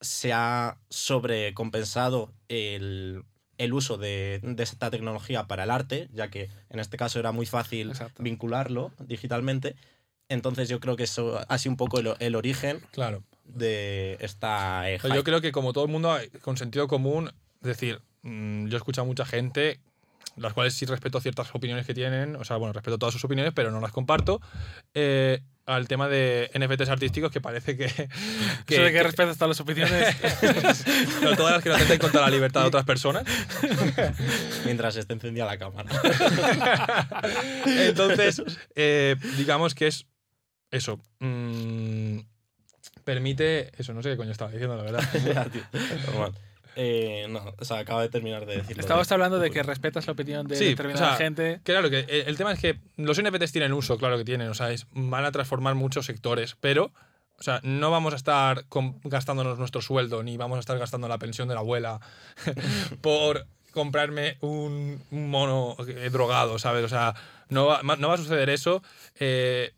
[0.00, 3.24] se ha sobrecompensado el,
[3.58, 7.32] el uso de, de esta tecnología para el arte, ya que en este caso era
[7.32, 8.22] muy fácil Exacto.
[8.22, 9.76] vincularlo digitalmente.
[10.28, 13.22] Entonces yo creo que eso ha sido un poco el, el origen Claro.
[13.44, 14.90] de esta...
[14.90, 17.30] eh, Pero yo creo que como todo el mundo, con sentido común,
[17.62, 19.80] es decir, mm, yo he escuchado a mucha gente,
[20.36, 23.52] las cuales sí respeto ciertas opiniones que tienen, o sea, bueno, respeto todas sus opiniones,
[23.54, 24.40] pero no las comparto,
[24.94, 27.86] eh, al tema de NFTs artísticos que parece que...
[27.86, 28.02] que,
[28.74, 30.16] eso de que que- respetas todas las opiniones.
[31.22, 33.24] no, todas las que no atentan contra la libertad de otras personas.
[34.64, 35.90] Mientras esté encendida la cámara.
[37.66, 38.42] Entonces,
[38.76, 40.06] eh, digamos que es
[40.70, 41.00] eso.
[41.18, 42.18] mm,
[43.04, 43.72] permite...
[43.80, 45.02] Eso, no sé qué coño estaba diciendo, la verdad.
[45.24, 45.62] Ya, tío.
[46.06, 46.32] Normal.
[46.76, 48.80] Eh, no, o sea, acabo de terminar de decirlo.
[48.82, 51.60] Estabas hablando de que respetas la opinión de Sí, determinada o sea, gente.
[51.64, 54.54] Claro, que el, el tema es que los NFTs tienen uso, claro que tienen, o
[54.54, 56.92] sea, es- van a transformar muchos sectores, pero,
[57.38, 58.66] o sea, no vamos a estar
[59.04, 62.00] gastándonos nuestro sueldo, ni vamos a estar gastando la pensión de la abuela
[63.00, 66.84] por comprarme un, un mono eh, drogado, ¿sabes?
[66.84, 67.14] O sea,
[67.48, 68.82] no va, no va a suceder eso.
[69.18, 69.72] eh,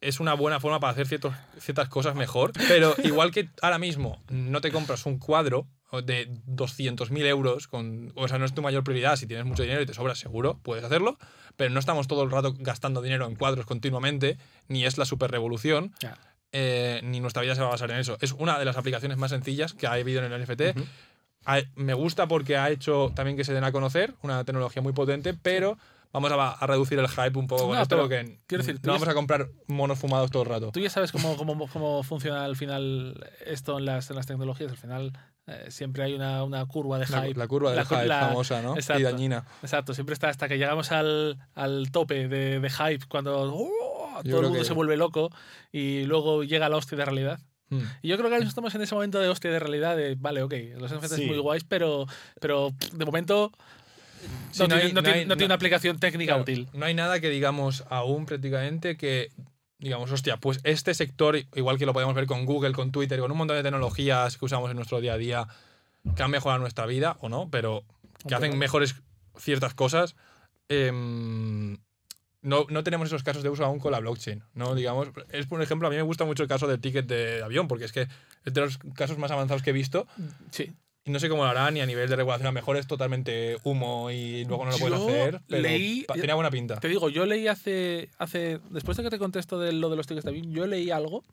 [0.00, 4.20] es una buena forma para hacer ciertos, ciertas cosas mejor, pero igual que ahora mismo
[4.30, 5.68] no te compras un cuadro
[6.00, 9.82] de 200.000 euros, con, o sea, no es tu mayor prioridad, si tienes mucho dinero
[9.82, 11.18] y te sobra seguro, puedes hacerlo,
[11.56, 14.38] pero no estamos todo el rato gastando dinero en cuadros continuamente,
[14.68, 16.16] ni es la super revolución, Ya.
[16.52, 18.16] eh, ni nuestra vida se va a basar en eso.
[18.20, 20.70] Es una de las aplicaciones más sencillas que ha habido en el NFT.
[20.78, 20.86] Ujú.
[21.44, 24.92] Ha- me gusta porque ha hecho también que se den a conocer, una tecnología muy
[24.92, 25.76] potente, pero
[26.12, 28.76] vamos a, a reducir el hype un poco con No, esto, pero porque quiero decir,
[28.82, 30.70] no ya vamos a comprar monos fumados todo el rato.
[30.72, 34.70] Tú ya sabes cómo, cómo, cómo funciona al final esto en las, en las tecnologías.
[34.70, 35.12] Al final
[35.46, 37.34] eh, siempre hay una, una curva de hype.
[37.34, 38.76] la curva del La hype la- famosa, ¿no?
[38.76, 39.00] exacto.
[39.00, 39.44] Y dañina.
[39.62, 44.20] Exacto, siempre está hasta que llegamos al, al tope de, de hype, cuando ¡oh!
[44.24, 45.30] todo el mundo que- se vuelve loco
[45.72, 47.40] y luego llega la hostia de realidad.
[47.70, 47.80] Mm.
[48.02, 50.42] Y yo creo que ahora estamos en ese momento de hostia de realidad de, vale,
[50.42, 51.24] ok, los NFTs Sí.
[51.26, 52.06] muy guays, pero,
[52.40, 53.50] de momento
[54.52, 56.30] Sí, no, no tiene, hay- no no tiene- hay- no tiene no- una aplicación técnica
[56.34, 56.68] Claro, útil.
[56.74, 59.30] No hay nada que digamos aún prácticamente que
[59.82, 63.32] digamos, hostia, pues este sector, igual que lo podemos ver con Google, con Twitter, con
[63.32, 65.48] un montón de tecnologías que usamos en nuestro día a día,
[66.16, 67.84] que han mejorado nuestra vida o no, pero
[68.26, 68.94] que hacen mejores
[69.36, 70.14] ciertas cosas.
[70.68, 71.76] em,
[72.40, 74.74] no, no tenemos esos casos de uso aún con la blockchain, ¿no?
[74.74, 77.68] Digamos, es por ejemplo, a mí me gusta mucho el caso del ticket de avión,
[77.68, 78.08] porque es que
[78.44, 80.06] es de los casos más avanzados que he visto
[80.50, 80.72] Sí.
[81.04, 82.86] Y no sé cómo lo harán y a nivel de regulación a lo mejor es
[82.86, 86.76] totalmente humo y luego no lo pueden hacer, pero leí- tenía buena pinta.
[86.78, 88.60] Te digo, yo leí hace, hace.
[88.70, 91.24] Después de que te contesto de lo de los tickets de avión, yo leí algo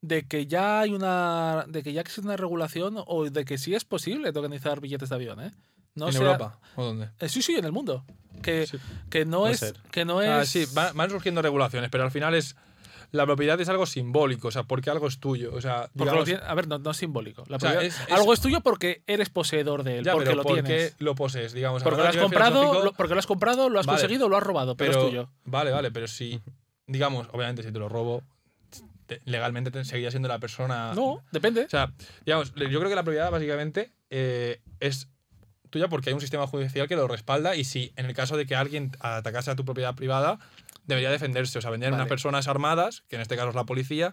[0.00, 1.64] de que ya hay una.
[1.68, 5.14] de que ya existe una regulación o de que sí es posible tokenizar billetes de
[5.14, 5.52] avión, ¿eh?
[5.94, 6.58] No ¿En sea- Europa?
[6.74, 7.10] ¿O dónde?
[7.20, 8.04] Eh, sí, sí, en el mundo.
[8.42, 8.78] Que, Sí.
[9.10, 9.60] que no Puede es.
[9.60, 9.76] ser.
[9.92, 10.28] Que no es.
[10.28, 12.56] Ah, sí, va- van surgiendo regulaciones, pero al final es.
[13.10, 15.52] La propiedad es algo simbólico, o sea, porque algo es tuyo.
[15.54, 17.44] O sea, digamos, tiene- a ver, no, no es simbólico.
[17.48, 20.26] La O sea, es- es- algo es tuyo porque eres poseedor de él, ya, porque
[20.26, 20.94] pero lo ¿por tienes.
[20.98, 21.52] lo posees?
[21.52, 23.98] Digamos, Porque lo has comprado, lo- porque lo has comprado, lo has Vale.
[24.00, 25.28] conseguido, lo has robado, pero, es tuyo.
[25.44, 26.40] Vale, vale, pero si,
[26.86, 28.22] digamos, obviamente si te lo robo,
[29.06, 30.94] te- legalmente te seguiría siendo la persona.
[30.94, 31.64] No, depende.
[31.64, 31.92] O sea,
[32.24, 35.08] digamos, yo creo que la propiedad básicamente eh, es
[35.70, 38.46] tuya porque hay un sistema judicial que lo respalda y si en el caso de
[38.46, 40.38] que alguien atacase a tu propiedad privada,
[40.86, 41.58] debería defenderse.
[41.58, 42.02] O sea, vendrían Vale.
[42.02, 44.12] unas personas armadas, que en este caso es la policía,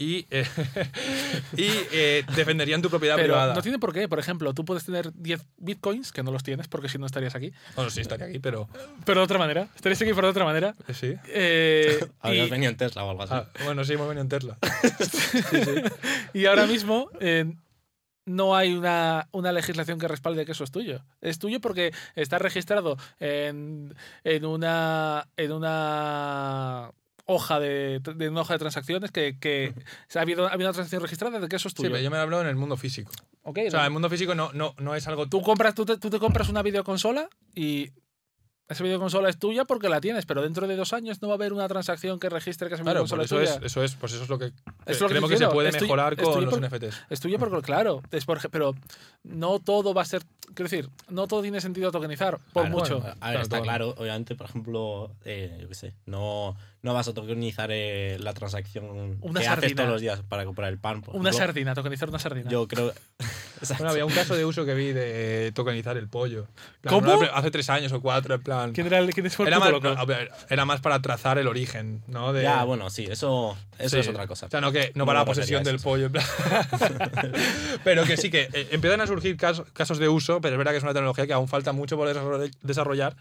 [0.00, 0.46] y, eh,
[1.56, 3.54] y eh, defenderían tu propiedad Pero privada.
[3.54, 4.08] no tiene por qué.
[4.08, 7.34] Por ejemplo, tú puedes tener 10 bitcoins, que no los tienes porque si no estarías
[7.34, 7.52] aquí.
[7.74, 8.68] Bueno, sí, estaría aquí, pero
[9.04, 9.68] Pero de otra manera.
[9.74, 10.74] Estarías aquí por de otra manera.
[10.86, 11.14] eh, sí.
[11.26, 13.34] Eh, Habías y, venido en Tesla o algo así.
[13.34, 14.58] Ah, bueno, sí, hemos venido en Tesla.
[16.32, 17.52] y ahora mismo eh,
[18.28, 21.04] no hay una, una legislación que respalde que eso es tuyo.
[21.20, 25.28] Es tuyo porque está registrado en, en una.
[25.36, 26.90] en una
[27.30, 29.74] hoja de, de una hoja de transacciones que, que
[30.14, 31.90] ha, habido, ha habido una transacción registrada de que eso es Sí, tuyo.
[31.90, 33.12] pero yo me hablo en el mundo físico.
[33.42, 33.84] Ok, O sea, ¿no?
[33.86, 36.48] el mundo físico no, no, no es algo tú, compras, tú, te, tú te compras
[36.48, 37.90] una videoconsola y
[38.68, 41.36] esa videoconsola es tuya porque la tienes, pero dentro de dos años no va a
[41.36, 43.66] haber una transacción que registre que esa Claro, videoconsola por es eso tuya.
[43.66, 44.52] es, eso es, pues eso es lo que,
[44.86, 47.04] Es lo que creemos que se puede es tuyo- mejorar con tuyo los por- NFTs.
[47.10, 48.74] Es tuya porque, claro, es por- pero
[49.24, 50.22] no todo va a ser.
[50.54, 53.00] Quiero decir, no todo tiene sentido tokenizar, por Claro, mucho.
[53.00, 53.64] bueno, a ver, Claro, está todo.
[53.64, 58.32] claro, obviamente, por ejemplo, eh, yo qué sé, no, no vas a tokenizar eh, la
[58.34, 59.76] transacción Una que haces sardina.
[59.82, 61.02] todos los días para comprar el pan.
[61.02, 61.46] por una ejemplo.
[61.46, 62.50] sardina, tokenizar una sardina.
[62.50, 62.92] Yo creo.
[63.76, 66.46] Bueno, había un caso de uso que vi de tokenizar el pollo.
[66.80, 67.18] Plan, ¿Cómo?
[67.18, 68.72] una- Hace tres años o cuatro, en plan.
[68.72, 69.88] ¿Quién era el quién fue el Era más, loco?
[70.48, 72.32] era más para trazar el origen, ¿no?
[72.32, 73.98] De, Ya, bueno, sí, eso, eso Sí.
[73.98, 74.46] es otra cosa.
[74.46, 76.24] O sea, no, que, no No para la posesión a del pollo, en plan.
[77.84, 80.70] pero que sí, que eh, empiezan a surgir casos, casos de uso, pero es verdad
[80.72, 83.16] que es una tecnología que aún falta mucho por desarroll- desarrollar.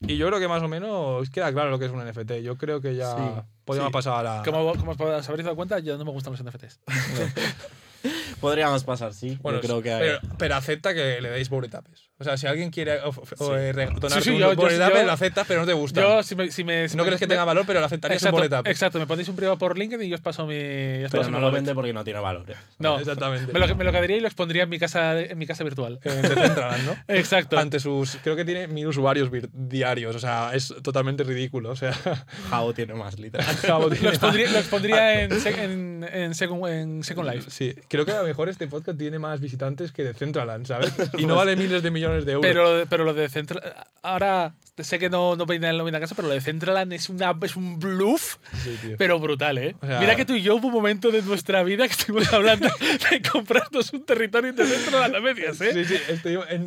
[0.00, 2.42] Y yo creo que más o menos queda claro lo que es un NFT.
[2.42, 3.22] Yo creo que ya Sí,
[3.64, 3.92] podríamos sí.
[3.94, 4.42] pasar a la.
[4.44, 6.80] Como, como os habréis dado cuenta, yo no me gustan los NFTs.
[8.40, 9.38] Podríamos pasar, sí.
[9.42, 9.96] Bueno, yo creo que.
[9.98, 12.10] pero, pero acepta que le deis bouretapes.
[12.18, 13.44] O sea, si alguien quiere Sí.
[13.56, 16.00] eh, donarte Sí, sí, un yo- yo- bouretape, yo- lo aceptas, pero no te gusta.
[16.00, 17.86] Yo, si me, si me, si no me- crees que me- tenga valor, pero lo
[17.86, 18.70] aceptarías un Exacto, bouretape.
[18.70, 20.54] exacto, me ponéis un privado por LinkedIn y yo os paso mi.
[20.56, 22.50] os Pero paso no mi lo vende porque no tiene valor.
[22.50, 22.54] eh.
[22.78, 23.52] No, Exactamente.
[23.52, 26.00] me lo, me lo quedaría y lo expondría en mi casa, en mi casa virtual.
[26.04, 26.96] En Decentraland, ¿no?
[27.14, 27.58] Exacto.
[27.58, 28.16] Ante sus.
[28.22, 30.16] Creo que tiene mil usuarios diarios.
[30.16, 31.70] O sea, es totalmente ridículo.
[31.70, 31.92] O sea,
[32.50, 33.46] Jao tiene más, literal.
[33.56, 37.50] Jabo Lo tiene- expondría, lo expondría en, sec- en, en, second, en Second Life.
[37.50, 40.92] Sí, creo que a lo mejor este podcast tiene más visitantes que Decentraland, ¿sabes?
[41.18, 42.46] Y no vale miles de millones de euros.
[42.48, 43.62] Pero, pero lo de Central.
[44.02, 47.56] Ahora sé que no, no viene, a casa, pero lo de Centraland es, una, es
[47.56, 49.74] un bluff, Sí, pero brutal, ¿eh?
[49.80, 52.30] O sea- Mira que tú y yo hubo un momento de nuestra vida que estuvimos
[52.32, 52.68] hablando
[53.10, 55.72] de comprarnos un territorio de Centraland a medias, ¿eh?
[55.72, 56.66] Sí, sí, estoy en,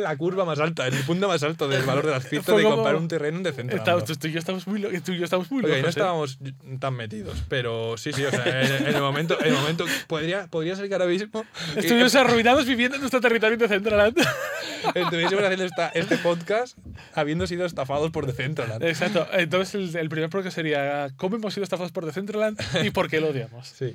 [0.00, 2.62] la curva más alta, en el punto más alto del valor de las Fue de
[2.62, 3.80] comprar un terreno en Decentraland.
[3.80, 5.80] Estamos- tú, tú y yo estamos muy, lo- tú y yo estamos muy Ok, locos,
[5.82, 5.90] no ¿eh?
[5.90, 6.38] estábamos
[6.78, 10.46] tan metidos, pero sí, sí, o sea, en, en el momento, en el momento podría,
[10.50, 11.44] podría ser que ahora mismo
[11.76, 14.16] Estuvimos arruinados viviendo en nuestro territorio de Centraland.
[14.94, 16.76] estuviésemos haciendo esta- este podcast
[17.14, 18.82] habiendo sido estafados por Decentraland.
[18.84, 19.26] Exacto.
[19.32, 23.20] Entonces, el, el primer podcast sería ¿Cómo hemos sido estafados por Decentraland y por qué
[23.20, 23.68] lo odiamos?
[23.68, 23.94] Sí.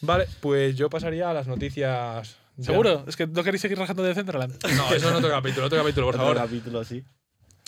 [0.00, 2.36] Vale, pues yo pasaría a las noticias.
[2.56, 2.64] ya.
[2.66, 3.04] ¿Seguro?
[3.06, 4.54] Es que no queréis seguir rajando de Decentraland.
[4.76, 6.42] No, eso es otro capítulo, otro capítulo, por Otro favor.
[6.42, 7.04] capítulo, sí.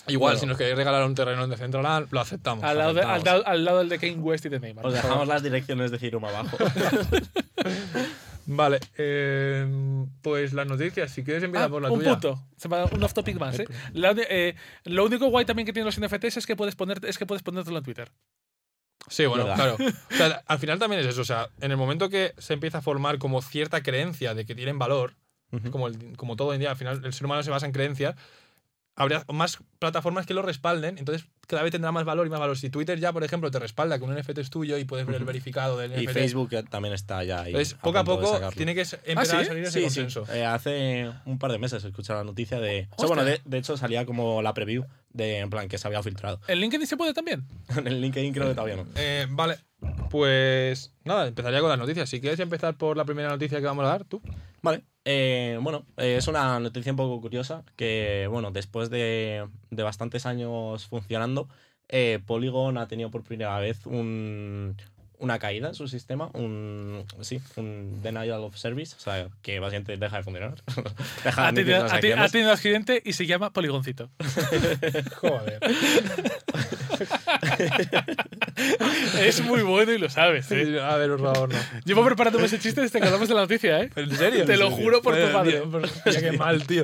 [0.07, 0.41] Igual, Bueno.
[0.41, 2.63] si nos queréis regalar un terreno en Decentraland, lo aceptamos.
[2.65, 3.25] Al lado, de- al, aceptamos.
[3.43, 4.85] lado- al lado del de Kane West y de Neymar.
[4.85, 6.59] Os dejamos las direcciones de Cirum abajo.
[8.47, 9.67] Vale, eh,
[10.23, 12.13] pues las noticias, si quieres empieza Ah, por la un tuya.
[12.13, 12.43] punto.
[12.57, 13.67] Se Un off topic más, ¿eh?
[13.93, 17.19] La eh, lo único guay también que tienen los NFTs es que puedes poner, es
[17.19, 18.11] que puedes ponértelo en Twitter.
[19.09, 19.77] Sí, bueno, ¿Verdad?
[19.77, 19.93] claro.
[20.13, 21.21] O sea, al final también es eso.
[21.21, 24.55] O sea, en el momento que se empieza a formar como cierta creencia de que
[24.55, 25.15] tienen valor,
[25.71, 28.17] como, el- como todo en día, al final el ser humano se basa en creencias,
[28.97, 32.57] habría más plataformas que lo respalden, entonces cada vez tendrá más valor y más valor.
[32.57, 35.17] Si Twitter ya, por ejemplo, te respalda que un NFT es tuyo y puedes ver
[35.17, 36.11] el verificado del Y NFT.
[36.15, 37.49] Facebook eh, también está ya ahí.
[37.49, 39.45] Entonces, poco a poco tiene que s- empezar ¿sí?
[39.45, 40.01] a salir ese Sí, sí.
[40.03, 40.33] consenso.
[40.33, 42.89] Eh, hace un par de meses escuché la noticia de.
[42.97, 45.87] o sea, bueno, de, de hecho salía como la preview de en plan que se
[45.87, 46.41] había filtrado.
[46.49, 47.45] ¿En LinkedIn se puede también?
[47.77, 48.87] en el LinkedIn creo que todavía no.
[48.97, 49.59] Eh, vale,
[50.11, 52.09] pues nada, empezaría con las noticias.
[52.09, 54.23] Si quieres empezar por la primera noticia que vamos a dar, tú.
[54.65, 54.83] Vale.
[55.05, 60.25] eh, bueno, eh, es una noticia un poco curiosa que, bueno, después de, de bastantes
[60.25, 61.49] años funcionando,
[61.89, 64.75] eh, Polygon ha tenido por primera vez un,
[65.19, 69.99] una caída en su sistema, un, sí, un denial of service, o sea, que básicamente
[69.99, 70.55] deja de funcionar.
[71.25, 74.11] deja de Ha tenido, ha tenido accidente y se llama Poligoncito.
[75.21, 75.61] Joder.
[79.21, 80.81] es muy bueno y lo sabes, ¿eh?
[80.81, 81.59] a ver, por favor, no.
[81.85, 83.91] Llevo preparándome ese chiste desde que hablamos de la noticia, ¿eh?
[83.97, 84.45] ¿En serio?
[84.45, 85.63] Te lo juro por tu madre.
[85.63, 86.83] tío, qué mal, tío.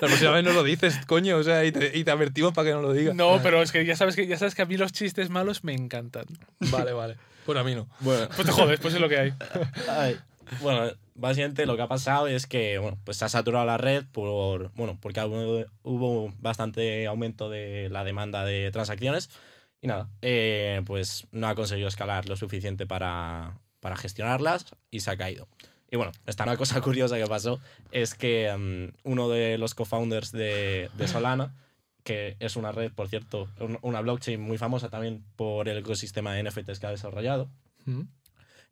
[0.00, 2.68] La próxima vez no lo dices, coño, o sea, y te, y te advertimos para
[2.68, 3.14] que no lo digas.
[3.14, 5.64] No, pero es que ya sabes que ya sabes que a mí los chistes malos
[5.64, 6.24] me encantan.
[6.60, 7.16] Vale, vale.
[7.46, 7.88] Pues a mí no.
[8.00, 9.34] Bueno, Pues te jodes, pues es lo que hay.
[9.88, 10.16] Ay,
[10.60, 14.04] Bueno, básicamente lo que ha pasado es que bueno, pues se ha saturado la red
[14.12, 19.30] por bueno, porque hubo, hubo bastante aumento de la demanda de transacciones
[19.80, 25.10] y nada, eh, pues no ha conseguido escalar lo suficiente para, para gestionarlas y se
[25.10, 25.48] ha caído.
[25.90, 27.60] Y bueno, esta una cosa curiosa que pasó
[27.92, 31.54] es que mm, uno de los co-founders de, de Solana,
[32.04, 36.32] que es una red, por cierto, un- una blockchain muy famosa también por el ecosistema
[36.34, 37.48] de NFTs que ha desarrollado,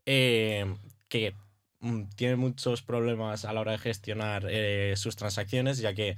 [0.06, 0.74] eh,
[1.08, 1.34] que
[1.80, 6.16] mm, tiene muchos problemas a la hora de gestionar eh, sus transacciones, ya que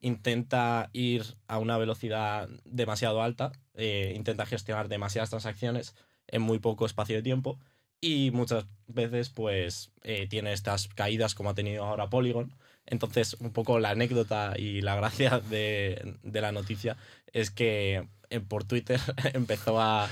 [0.00, 5.94] intenta ir a una velocidad demasiado alta, eh, intenta gestionar demasiadas transacciones
[6.28, 7.58] en muy poco espacio de tiempo
[8.00, 12.52] y muchas veces pues eh, tiene estas caídas como ha tenido ahora Polygon.
[12.86, 16.96] Entonces un poco la anécdota y la gracia de, de la noticia
[17.32, 19.00] es que eh, por Twitter
[19.34, 20.08] empezó a,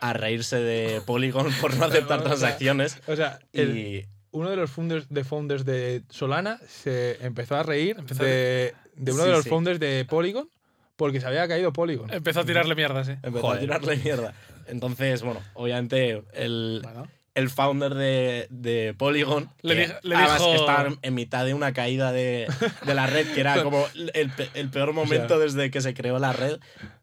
[0.00, 4.50] a reírse de Polygon por no aceptar O sea, transacciones O sea, el- y uno
[4.50, 9.12] de los founders de, founders de Solana se empezó a reír Empezó a de, de
[9.12, 9.48] uno Sí, de los sí.
[9.48, 10.50] founders de Polygon
[10.98, 12.12] porque se había caído Polygon.
[12.12, 13.12] Empezó a tirarle mierda, sí.
[13.22, 13.56] Empezó Joder.
[13.58, 14.34] a tirarle mierda.
[14.66, 17.08] Entonces, bueno, obviamente el, Bueno.
[17.34, 21.54] el founder de, de Polygon Le que di- le además dijo- estaba en mitad de
[21.54, 22.48] una caída de,
[22.84, 26.58] de la red, que era como el peor momento desde que se creó la red,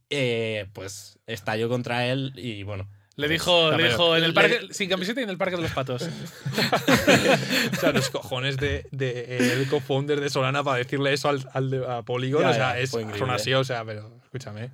[0.09, 2.87] eh, pues estalló contra él y bueno.
[3.17, 5.61] Le dijo, le dijo en el le- parque, sin camiseta y en el parque de
[5.61, 6.07] los patos.
[7.71, 11.69] O sea, los cojones de, de el co-founder de Solana para decirle eso al, al
[11.69, 14.69] de- a Polygon, Ya, o sea, ya, es, son así, o sea, pero escúchame,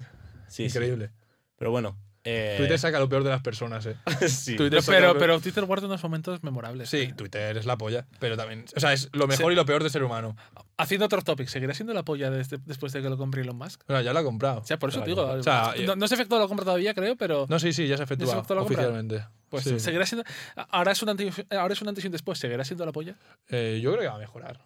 [0.47, 0.77] Sí, sí.
[0.77, 1.11] increíble.
[1.57, 1.95] Pero bueno.
[2.23, 3.95] Eh, Twitter saca lo peor de las personas, eh.
[4.27, 4.55] sí.
[4.55, 6.89] Twitter saca pero, Twitter guarda unos momentos memorables.
[6.89, 9.83] Sí, Twitter es la polla, pero también, o sea, es lo mejor y lo peor
[9.83, 10.35] de ser humano.
[10.77, 13.81] Haciendo otro topic, ¿seguirá siendo la polla desde- después de que lo compre Elon Musk?
[13.87, 14.59] O sea, ya lo ha comprado.
[14.61, 15.15] O sea, por eso Claro.
[15.15, 15.39] te digo.
[15.39, 17.45] O sea, no, no se efectuó la compra todavía, creo, pero.
[17.49, 18.75] No, sí, sí, ya se ha efectuado efectuó la compra?
[18.83, 19.25] oficialmente.
[19.49, 19.79] Pues Sí.
[19.79, 20.23] seguirá siendo.
[20.69, 22.39] Ahora es, un antes, ahora es un antes y un después.
[22.39, 23.15] ¿Seguirá siendo la polla?
[23.49, 24.59] Eh, yo creo que va a mejorar.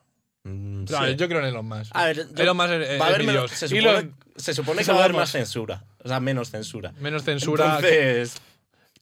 [0.45, 1.15] Mm, sí.
[1.17, 1.91] yo creo en Elon Musk.
[1.93, 4.79] A ver, yo- Elon Musk es, va a haber menos, se supone, Elon, se supone
[4.79, 5.83] que que va a haber más censura.
[6.03, 6.93] O sea, menos censura.
[6.99, 7.65] Menos censura.
[7.65, 8.35] Entonces,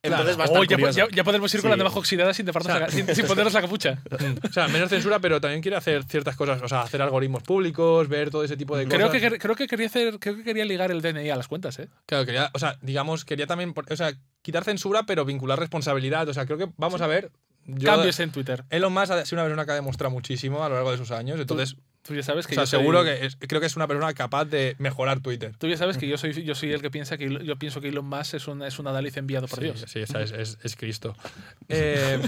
[0.01, 1.71] entonces va a estar Oh, ya, podemos ir con Sí.
[1.71, 4.01] la navaja oxidada sin, O sea, la ca- sin, sin ponernos la capucha.
[4.19, 4.47] Mm.
[4.49, 6.61] O sea, menos censura, pero también quiere hacer ciertas cosas.
[6.61, 9.21] O sea, hacer algoritmos públicos, ver todo ese tipo de Creo cosas.
[9.21, 11.89] que, creo, que quería hacer, creo que quería ligar el DNI a las cuentas, ¿eh?
[12.05, 16.27] Claro, quería, o sea, digamos, quería también, o sea, quitar censura, pero vincular responsabilidad.
[16.29, 17.31] O sea, creo que vamos a ver.
[17.65, 18.63] Yo- Cambios en Twitter.
[18.69, 21.11] Elon Musk ha sido una persona que ha demostrado muchísimo a lo largo de sus
[21.11, 21.39] años.
[21.39, 23.77] Entonces, Tú ya sabes o que sea, yo soy- seguro que es- creo que es
[23.77, 25.55] una persona capaz de mejorar Twitter.
[25.57, 27.87] Tú ya sabes que yo soy, yo soy el que piensa que yo pienso que
[27.87, 29.85] Elon Musk es un, es un Adalid enviado por sí, Dios.
[29.87, 31.15] Sí, es, es- es Cristo.
[31.69, 32.19] Eh,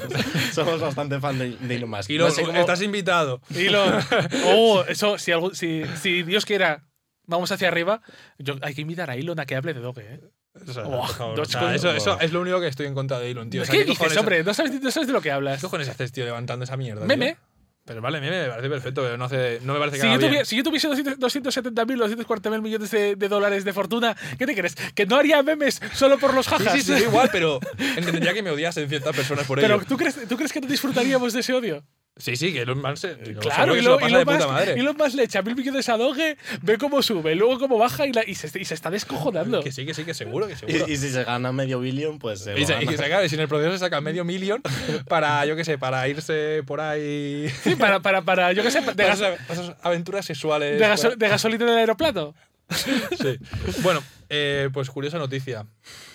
[0.54, 2.10] Somos bastante fan de, de Elon Musk.
[2.10, 3.42] Elon, No sé cómo- estás invitado.
[3.54, 3.96] Elon.
[4.46, 6.86] Oh, eso, si, si, si Dios quiera,
[7.26, 8.02] vamos hacia arriba.
[8.38, 10.22] Yo, hay que invitar a Elon a que hable de Doge, ¿eh?
[10.68, 13.62] O sea, eso, eso es lo único que estoy en contra de Elon, tío.
[13.62, 14.44] O sea, ¿Qué, ¿qué dices, hombre?
[14.44, 15.62] No sabes, no sabes de lo que ¿Qué hablas.
[15.62, 17.02] cojones haces, tío, levantando esa mierda?
[17.02, 17.08] tío?
[17.08, 17.38] Meme.
[17.84, 20.20] Pero vale, meme me parece perfecto, pero no, hace, no me parece que Si haga
[20.20, 20.46] yo, bien.
[20.46, 24.76] si yo tuviese 200 270.000, 240.000 millones de, de dólares de fortuna, ¿qué te crees?
[24.96, 26.74] ¿Que no haría memes solo por los Sí, jajas?
[26.74, 27.60] sí, sí, igual, pero
[27.96, 29.86] entendería que me odiasen ciertas personas por Pero ello.
[29.88, 31.84] ¿tú crees, ¿tú crees que no disfrutaríamos de ese odio?
[32.18, 34.26] Sí, sí, que Elon Musk se, digo, Claro, y se lo lo, pasa Elon de
[34.26, 34.74] puta Musk- madre.
[34.80, 38.14] Elon Musk le echa mil millones a Doge, ve cómo sube, luego cómo baja y,
[38.14, 39.62] la- y, se, y se está descojonando.
[39.62, 40.86] Que sí, que sí, que seguro, que seguro.
[40.88, 43.28] Y, y si se gana medio billón, pues se Y, se, y que se acabe,
[43.28, 44.62] si en el proceso se saca medio millón
[45.10, 47.50] para, yo qué sé, para irse por ahí.
[47.64, 50.80] Sí, para, para, para, yo qué sé, de, para gas- aventuras sexuales.
[50.80, 52.34] de, gaso- de gasolina en el aeroplato.
[52.70, 53.38] Sí.
[53.84, 55.66] Bueno, eh, pues curiosa noticia.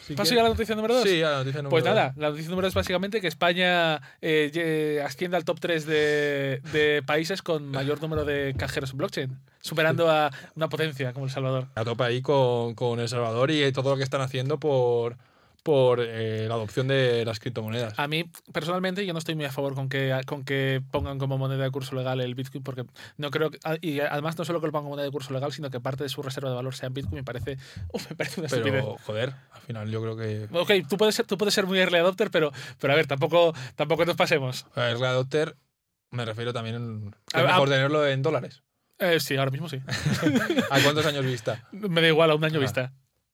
[0.06, 1.02] Si ¿Paso ya a la noticia número 2?
[1.08, 1.94] Sí, a la noticia número Pues dos.
[1.94, 6.60] nada, la noticia número 2 es básicamente que España eh, asciende al top 3 de,
[6.72, 11.30] de países con mayor número de cajeros en blockchain, superando a una potencia como El
[11.32, 11.66] Salvador.
[11.74, 15.16] A tope ahí con, con El Salvador y todo lo que están haciendo por,
[15.62, 17.98] por eh, la adopción de las criptomonedas.
[17.98, 21.36] A mí, personalmente, yo no estoy muy a favor con que, con que pongan como
[21.38, 22.84] moneda de curso legal el Bitcoin, porque
[23.18, 23.58] no creo que.
[23.64, 25.80] ah, Y además, no solo que lo pongan como moneda de curso legal, sino que
[25.80, 27.58] parte de su reserva de valor sea en Bitcoin, me parece,
[27.92, 28.82] uf, me parece una estupidez.
[28.84, 30.48] Pero, joder, al final yo creo que.
[30.52, 33.54] Ok, tú puedes ser, tú puedes ser muy early adopter, pero, pero a ver, tampoco,
[33.76, 34.66] tampoco nos pasemos.
[34.76, 35.56] Early Adopter,
[36.10, 37.14] me refiero también.
[37.32, 38.62] que A- mejor tenerlo en dólares.
[38.98, 39.80] Eh, sí, ahora mismo sí.
[40.70, 41.66] ¿A cuántos años vista?
[41.72, 42.60] Me da igual, a un año Ah.
[42.62, 42.92] vista.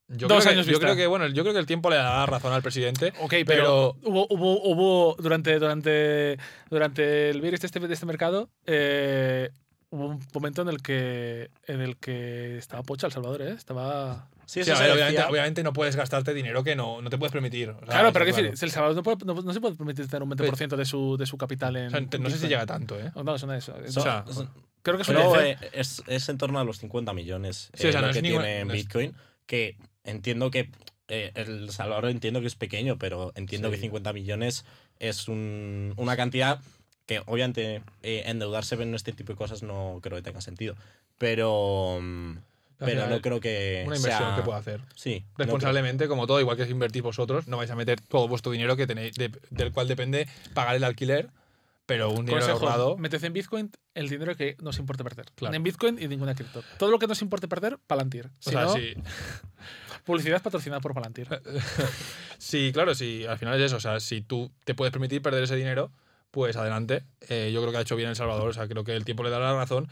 [0.08, 0.86] Yo Dos creo que, años Yo vista.
[0.86, 3.12] creo que, bueno, yo creo que el tiempo le da razón al presidente.
[3.20, 6.38] Ok, pero, Pero- hubo, hubo, hubo durante, durante,
[6.70, 9.50] durante el virus de este, de este mercado, eh,
[9.90, 13.50] hubo un momento en el que en el que estaba pocha El Salvador, ¿eh?
[13.50, 14.28] Estaba.
[14.44, 17.70] Sí, eso ver, obviamente, obviamente no puedes gastarte dinero que no, no te puedes permitir.
[17.70, 20.06] O sea, claro, pero quiero decir, El Salvador no, puede- no- no se puede permitir
[20.06, 21.86] tener un 20% de su, de su capital en.
[21.88, 23.10] O sea, te- no sé si llega tanto, ¿eh?
[23.24, 23.64] No, eso no es.
[23.64, 24.48] So- eso- o sea, so-
[24.82, 25.50] creo que es un pero, 11.
[25.50, 28.10] eh, es, es en torno a los 50 millones Sí, eh, o sea, lo no
[28.12, 29.14] es que ningún- tiene en no es- Bitcoin,
[29.46, 29.76] que
[30.06, 30.70] entiendo que
[31.08, 33.74] eh, El Salvador entiendo que es pequeño, pero entiendo Sí.
[33.76, 34.64] que 50 millones
[34.98, 36.60] es un- una cantidad
[37.06, 40.74] que obviamente eh, endeudarse en este tipo de cosas no creo que tenga sentido.
[41.18, 42.42] Pero, mm, Al
[42.78, 44.80] pero final, no creo que Una inversión sea- que pueda hacer.
[44.96, 48.50] Sí, no Responsablemente, como todo, igual que invertís vosotros, no vais a meter todo vuestro
[48.50, 51.28] dinero que tenéis, de- del cual depende pagar el alquiler,
[51.86, 52.96] pero un dinero Consejo, ahorrado.
[52.98, 55.26] meted en Bitcoin el dinero que nos importe perder.
[55.36, 55.54] Claro.
[55.54, 56.64] En Bitcoin y ninguna cripto.
[56.80, 58.28] Todo lo que nos importe perder, Palantir.
[58.40, 58.94] Si O sea, no, sí,
[60.06, 61.28] publicidad patrocinada por Palantir.
[62.38, 63.76] sí, claro, sí, al final es eso.
[63.76, 65.92] O sea, si tú te puedes permitir perder ese dinero,
[66.30, 67.04] pues adelante.
[67.28, 69.22] Eh, yo creo que ha hecho bien El Salvador, o sea, creo que el tiempo
[69.22, 69.88] le da la razón.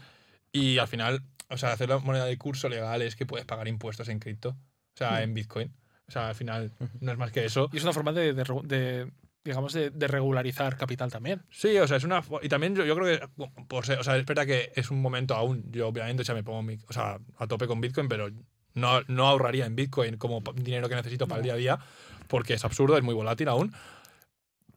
[0.51, 3.67] Y al final, o sea, hacer la moneda de curso legal es que puedes pagar
[3.67, 5.71] impuestos en cripto, o sea, en Bitcoin.
[6.07, 7.69] O sea, al final no es más que eso.
[7.73, 9.11] Y es una forma de, de de,
[9.43, 11.41] digamos, de, de regularizar capital también.
[11.49, 12.23] Sí, o sea, es una.
[12.43, 13.27] Y también yo, yo creo que.
[13.67, 15.63] Por ser, o sea, es verdad que es un momento aún.
[15.71, 18.29] Yo, obviamente, sea, me pongo mi- o sea, a tope con Bitcoin, pero
[18.75, 21.79] no, no ahorraría en Bitcoin como dinero que necesito para el día a día,
[22.27, 23.73] porque es absurdo, es muy volátil aún.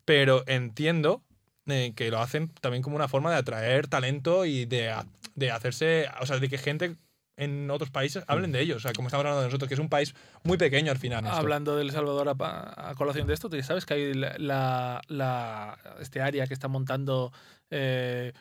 [0.04, 1.22] Pero entiendo
[1.66, 4.94] eh, que lo hacen también como una forma de atraer talento y de,
[5.34, 6.06] de hacerse.
[6.20, 6.96] O sea, de que gente
[7.36, 8.78] en otros países hablen de ellos.
[8.78, 11.24] O sea, como estamos hablando de nosotros, que es un país muy pequeño al final.
[11.26, 15.00] Hablando de El Salvador a, a colación de esto, ¿tú sabes que hay la, la-
[15.08, 17.32] la- este área que está montando
[17.70, 18.32] eh,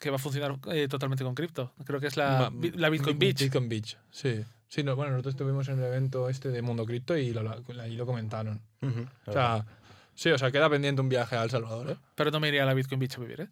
[0.00, 1.72] que va a funcionar eh, totalmente con cripto?
[1.84, 3.40] Creo que es la, Ma- la Bitcoin Bi- Beach.
[3.42, 4.44] Bitcoin Beach, sí.
[4.68, 7.82] Sí, no, bueno, nosotros estuvimos en el evento este de Mundo Cripto y lo, lo-
[7.82, 8.60] ahí lo comentaron.
[8.82, 9.66] Ujú, O sea,
[10.14, 11.96] sí, o sea, queda pendiente un viaje a El Salvador, ¿eh?
[12.14, 13.48] Pero no me iría a la Bitcoin Beach a vivir, ¿eh?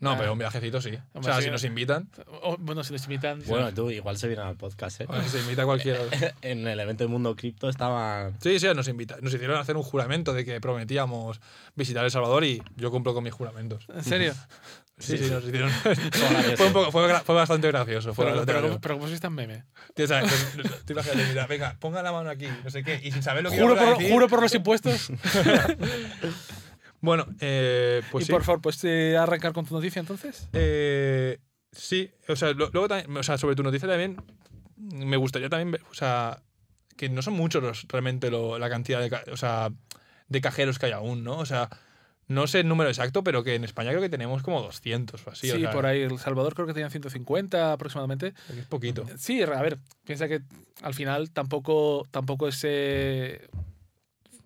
[0.00, 0.16] No, Ah.
[0.18, 0.90] pero un viajecito sí.
[1.12, 1.44] O sea, sí.
[1.44, 2.10] si nos invitan,
[2.42, 3.40] O- bueno, si nos invitan.
[3.46, 5.06] Bueno, tú, igual se vienen al podcast, ¿eh?
[5.06, 6.00] bueno, si se invita cualquiera.
[6.42, 8.32] En el evento de Mundo Cripto estaba...
[8.40, 9.18] Sí, sí, nos invita.
[9.20, 11.40] Nos hicieron hacer un juramento de que prometíamos
[11.76, 13.86] visitar El Salvador y yo cumplo con mis juramentos.
[13.94, 14.34] ¿En serio?
[15.02, 15.70] Sí, sí, nos hicieron.
[16.56, 18.14] fue, un poco- fue fue bastante gracioso.
[18.14, 18.80] Fue pero, bastante pero, gracioso.
[18.80, 19.64] pero ¿cómo sois tan meme?
[19.94, 20.32] Tío, ¿sabes?
[20.86, 23.50] Tú imagínate, mira, venga, ponga la mano aquí, no sé qué, y sin saber lo
[23.50, 25.10] que Juro a por, decir- juro por los impuestos.
[27.00, 28.32] Bueno, eh, pues y sí.
[28.32, 30.48] por favor, ¿puedes eh, arrancar con tu noticia entonces?
[30.52, 31.38] Eh,
[31.72, 34.16] sí, o sea, lo- luego también, o sea, sobre tu noticia también,
[34.76, 36.42] me gustaría también, ver, o sea,
[36.96, 39.72] que no son muchos los, realmente lo- la cantidad de, o sea,
[40.28, 41.38] de cajeros que hay aún, ¿no?
[41.38, 41.68] O sea,
[42.32, 45.30] no sé el número exacto, pero que en España creo que tenemos como 200 o
[45.30, 45.48] así.
[45.48, 46.00] Sí, o sea, por ahí.
[46.02, 48.34] El Salvador creo que tenían 150 aproximadamente.
[48.58, 49.04] Es poquito.
[49.18, 50.42] Sí, a ver, piensa que
[50.82, 53.48] al final tampoco, tampoco es eh,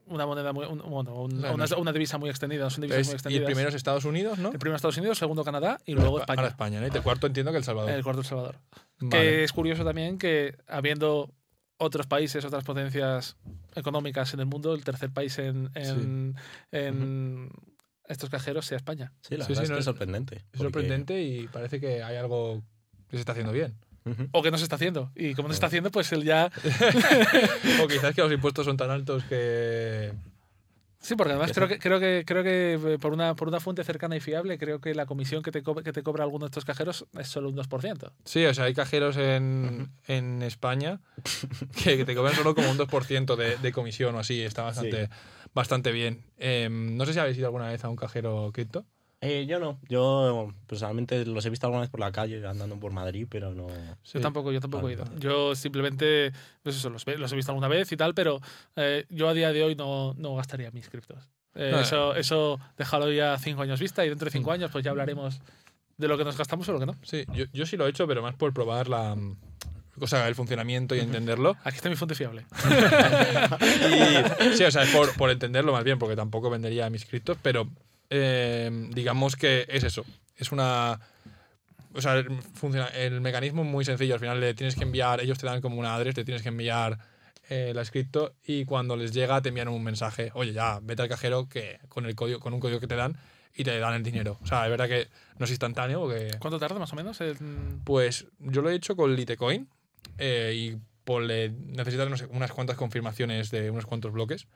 [0.07, 0.66] una moneda muy.
[0.66, 3.12] un- bueno, un- una, no es- una divisa muy extendida, son divisas Es- muy y
[3.12, 3.47] el extendidas.
[3.47, 4.53] primero es Estados Unidos, ¿no?
[4.53, 6.49] El primero Estados Unidos, segundo Canadá y luego Ahora España.
[6.49, 6.87] España, ¿no?
[6.87, 7.91] Y el cuarto entiendo que El Salvador.
[7.91, 8.57] El cuarto El Salvador.
[9.01, 9.11] Vale.
[9.11, 11.30] Que es curioso también que habiendo
[11.78, 13.37] otros países, otras potencias
[13.74, 16.37] económicas en el mundo, el tercer país en, en,
[16.70, 17.51] en
[18.09, 19.13] estos cajeros sea España.
[19.21, 20.37] Sí, la Sí, verdad sí, es no, que es sorprendente.
[20.37, 22.63] Es porque- sorprendente y parece que hay algo
[23.09, 23.75] que se está haciendo bien.
[24.31, 25.11] O que no se está haciendo.
[25.17, 26.47] Y como no se está haciendo, pues él ya.
[27.83, 30.13] o quizás que los impuestos son tan altos que...
[31.01, 33.85] Sí, porque además creo que, creo que creo que eh, por una, por una fuente
[33.85, 36.49] cercana y fiable, creo que la comisión que te, co- que te cobra alguno de
[36.49, 38.13] estos cajeros es solo un 2%.
[38.25, 41.01] Sí, o sea, hay cajeros en, en España
[41.85, 44.41] que, que te cobran solo como un 2% de, de comisión o así.
[44.43, 45.09] Está bastante,
[45.57, 46.23] bastante bien.
[46.37, 48.85] Em, no sé si habéis ido alguna vez a un cajero cripto.
[49.23, 49.81] Eh, yo no.
[49.89, 53.67] Yo personalmente los he visto alguna vez por la calle andando por Madrid, pero no.
[54.03, 54.19] Sí.
[54.19, 55.05] Yo tampoco, yo tampoco Vale, he ido.
[55.07, 55.19] vale.
[55.19, 56.31] Yo simplemente,
[56.63, 58.39] pues eso, los, he visto alguna vez y tal, pero
[58.77, 61.31] eh, yo a día de hoy no, no gastaría mis criptos.
[61.55, 64.85] Eh, No, eso, eso déjalo ya cinco años vista y dentro de cinco años pues
[64.85, 65.41] ya hablaremos
[65.97, 66.95] de lo que nos gastamos o lo que no.
[67.03, 69.17] Sí, yo, yo sí lo he hecho, pero más por probar la...
[70.01, 71.57] O sea, el funcionamiento y entenderlo.
[71.65, 72.45] Aquí está mi fuente fiable.
[73.61, 77.37] Y, sí, o sea, es por, por entenderlo más bien, porque tampoco vendería mis criptos,
[77.43, 77.69] pero
[78.11, 80.05] eh, digamos que es eso.
[80.37, 81.01] Es una.
[81.95, 82.23] O sea,
[82.55, 84.15] funciona, el mecanismo es muy sencillo.
[84.15, 86.49] Al final le tienes que enviar, ellos te dan como una adres, te tienes que
[86.51, 86.99] enviar
[87.49, 90.31] eh, la cripto y cuando les llega te envían un mensaje.
[90.35, 93.17] Oye, ya, vete al cajero que con el código, con un código que te dan
[93.55, 94.39] y te dan el dinero.
[94.43, 96.33] O sea, es verdad que no es instantáneo porque.
[96.39, 97.19] ¿Cuánto tarda más o menos?
[97.23, 99.67] en- Pues yo lo he hecho con Litecoin
[100.19, 104.47] eh, y ponle, necesitas no sé, unas cuantas confirmaciones de unos cuantos bloques.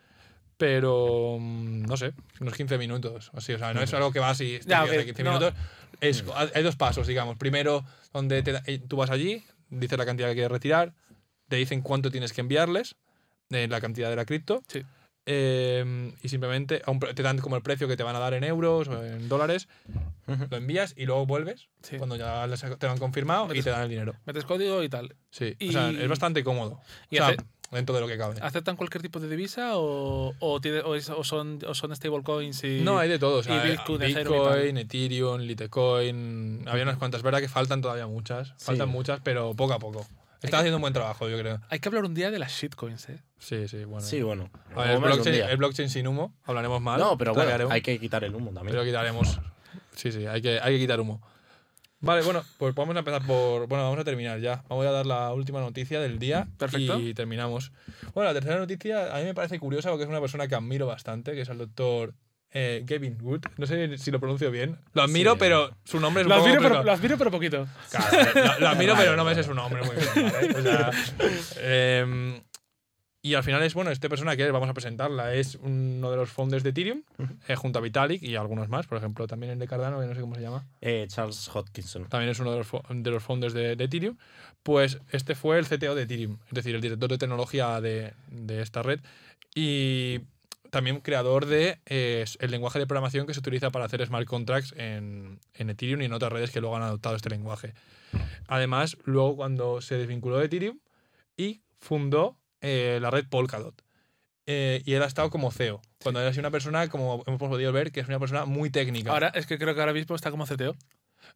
[0.57, 3.31] Pero mm, no sé, unos 15 minutos.
[3.35, 5.23] Así, o sea, no es algo que vas y te Ya, envías ok, de 15
[5.23, 5.31] no.
[5.33, 5.55] minutos.
[6.01, 6.25] Es,
[6.55, 7.37] hay dos pasos, digamos.
[7.37, 10.93] Primero, donde te eh, tú vas allí, dices la cantidad que quieres retirar,
[11.49, 12.97] te dicen cuánto tienes que enviarles,
[13.51, 14.63] eh, la cantidad de la cripto.
[14.69, 14.83] Sí.
[15.33, 18.19] Eh, y simplemente a un pre- te dan como el precio que te van a
[18.19, 19.69] dar en euros o en dólares,
[20.27, 21.99] lo envías y luego vuelves Sí.
[21.99, 22.47] cuando ya
[22.79, 24.15] te lo han confirmado y te dan el dinero.
[24.27, 25.15] Metes código y tal.
[25.31, 26.81] Sí, Y- o sea, es bastante cómodo.
[27.11, 27.37] ¿Y o sea, hace-
[27.71, 28.35] dentro de lo que cabe.
[28.43, 32.81] ¿Aceptan cualquier tipo de divisa o, o, tiene- o es- o son, son stablecoins y.
[32.81, 33.39] No, hay de todo.
[33.39, 34.77] O sea, y Bitcoin, Bitcoin, Ethereum y tal.
[34.79, 36.65] Ethereum, Litecoin.
[36.69, 37.21] Había unas cuantas.
[37.21, 38.55] Es verdad que faltan todavía muchas.
[38.59, 38.93] Faltan Sí.
[38.93, 40.05] muchas, pero poco a poco.
[40.43, 41.61] Están haciendo un buen trabajo, yo creo.
[41.69, 43.23] Hay que hablar un día de las shitcoins, ¿eh?
[43.39, 44.07] Sí, sí, bueno.
[44.07, 44.51] Sí, bueno.
[44.75, 45.51] A ver, el, blockchain, día.
[45.51, 46.99] el blockchain sin humo, hablaremos mal.
[46.99, 48.73] No, pero bueno, hay que quitar el humo también.
[48.73, 49.41] pero quitaremos.
[49.95, 51.21] Sí, sí, hay que, hay que quitar humo.
[52.03, 53.67] Vale, bueno, pues vamos a empezar por.
[53.67, 54.65] Bueno, vamos a terminar ya.
[54.69, 56.49] Vamos a dar la última noticia del día.
[56.57, 56.99] Perfecto.
[56.99, 57.73] Y terminamos.
[58.15, 60.87] Bueno, la tercera noticia a mí me parece curiosa porque es una persona que admiro
[60.87, 62.15] bastante, que es el doctor
[62.53, 63.43] eh, Gavin Wood.
[63.59, 64.77] No sé si lo pronuncio bien.
[64.93, 65.39] Lo admiro, Sí.
[65.41, 67.67] pero su nombre es un Lo poco admiro, pero, lo admiro, pero poquito.
[67.91, 70.33] Claro, lo, lo admiro, pero no me sé su nombre muy bien.
[70.33, 70.55] ¿vale?
[70.59, 70.91] O sea,
[71.61, 72.41] em,
[73.23, 76.31] y al final es, bueno, esta persona que vamos a presentarla es uno de los
[76.31, 77.03] founders de Ethereum,
[77.49, 80.15] eh, junto a Vitalik y algunos más, por ejemplo, también el de Cardano, que no
[80.15, 82.07] sé cómo se llama, Eh, Charles Hodgkinson.
[82.09, 84.17] también es uno de los, de los founders de, de Ethereum.
[84.63, 88.63] Pues este fue el CTO de Ethereum, es decir, el director de tecnología de, de
[88.63, 89.01] esta red
[89.55, 90.21] y
[90.71, 94.73] también creador de eh, el lenguaje de programación que se utiliza para hacer smart contracts
[94.77, 97.75] en, en Ethereum y en otras redes que luego han adoptado este lenguaje.
[98.47, 100.79] Además, luego cuando se desvinculó de Ethereum
[101.37, 103.83] y fundó eh, la red Polkadot.
[104.47, 105.81] Eh, y él ha estado como CEO.
[106.03, 109.13] Cuando era así una persona, como hemos podido ver, que es una persona muy técnica.
[109.13, 110.71] Ahora, es que creo que ahora mismo está como CTO.
[110.73, 110.77] o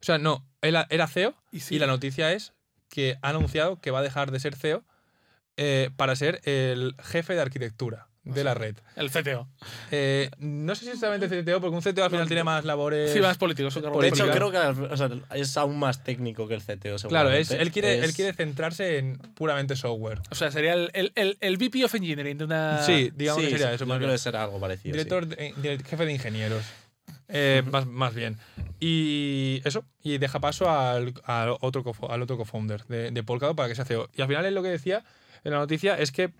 [0.01, 1.75] sea, no, él era CEO Y sí.
[1.75, 2.53] y la noticia es
[2.89, 4.83] que ha anunciado que va a dejar de ser CEO
[5.95, 8.75] para ser el jefe de arquitectura de la red.
[8.95, 9.47] El CTO.
[9.91, 13.11] Eh, no sé si exactamente CTO, porque un CTO al final tiene más labores.
[13.13, 13.69] Sí, más político.
[13.71, 16.95] su cargo De hecho, creo que o sea, es aún más técnico que el CTO.
[17.07, 20.21] Claro, es, él, quiere, él Es- quiere centrarse en puramente software.
[20.31, 22.81] O sea, sería el, el, el, el VP of Engineering de una.
[22.83, 23.85] sí, digamos sí, que sería sí, eso.
[23.85, 24.93] yo Más creo que será algo parecido.
[24.95, 25.03] sí.
[25.03, 26.63] Director, de- de- jefe de ingenieros.
[27.27, 28.37] Eh, más, más bien.
[28.79, 33.69] Y eso, y deja paso al, al otro, al otro co-founder de, de Polkadot para
[33.69, 34.09] que sea CEO.
[34.15, 35.03] Y al final él lo que decía
[35.43, 36.31] en la noticia es que,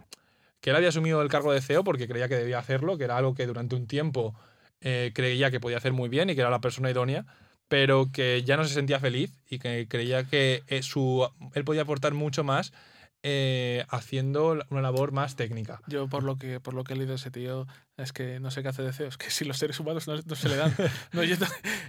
[0.61, 3.17] que él había asumido el cargo de CEO porque creía que debía hacerlo, que era
[3.17, 4.33] algo que durante un tiempo
[4.81, 7.25] eh, creía que podía hacer muy bien y que era la persona idónea,
[7.67, 11.83] pero que ya no se sentía feliz y que creía que eh, su, él podía
[11.83, 12.73] aportar mucho más
[13.27, 15.81] eh, haciendo una labor más técnica.
[15.87, 17.65] Yo, por lo que por lo que he leído ese tío,
[17.97, 19.07] es que no sé qué hace de CEO.
[19.07, 20.75] Es que si los seres humanos no, no se le dan.
[21.11, 21.35] No, yo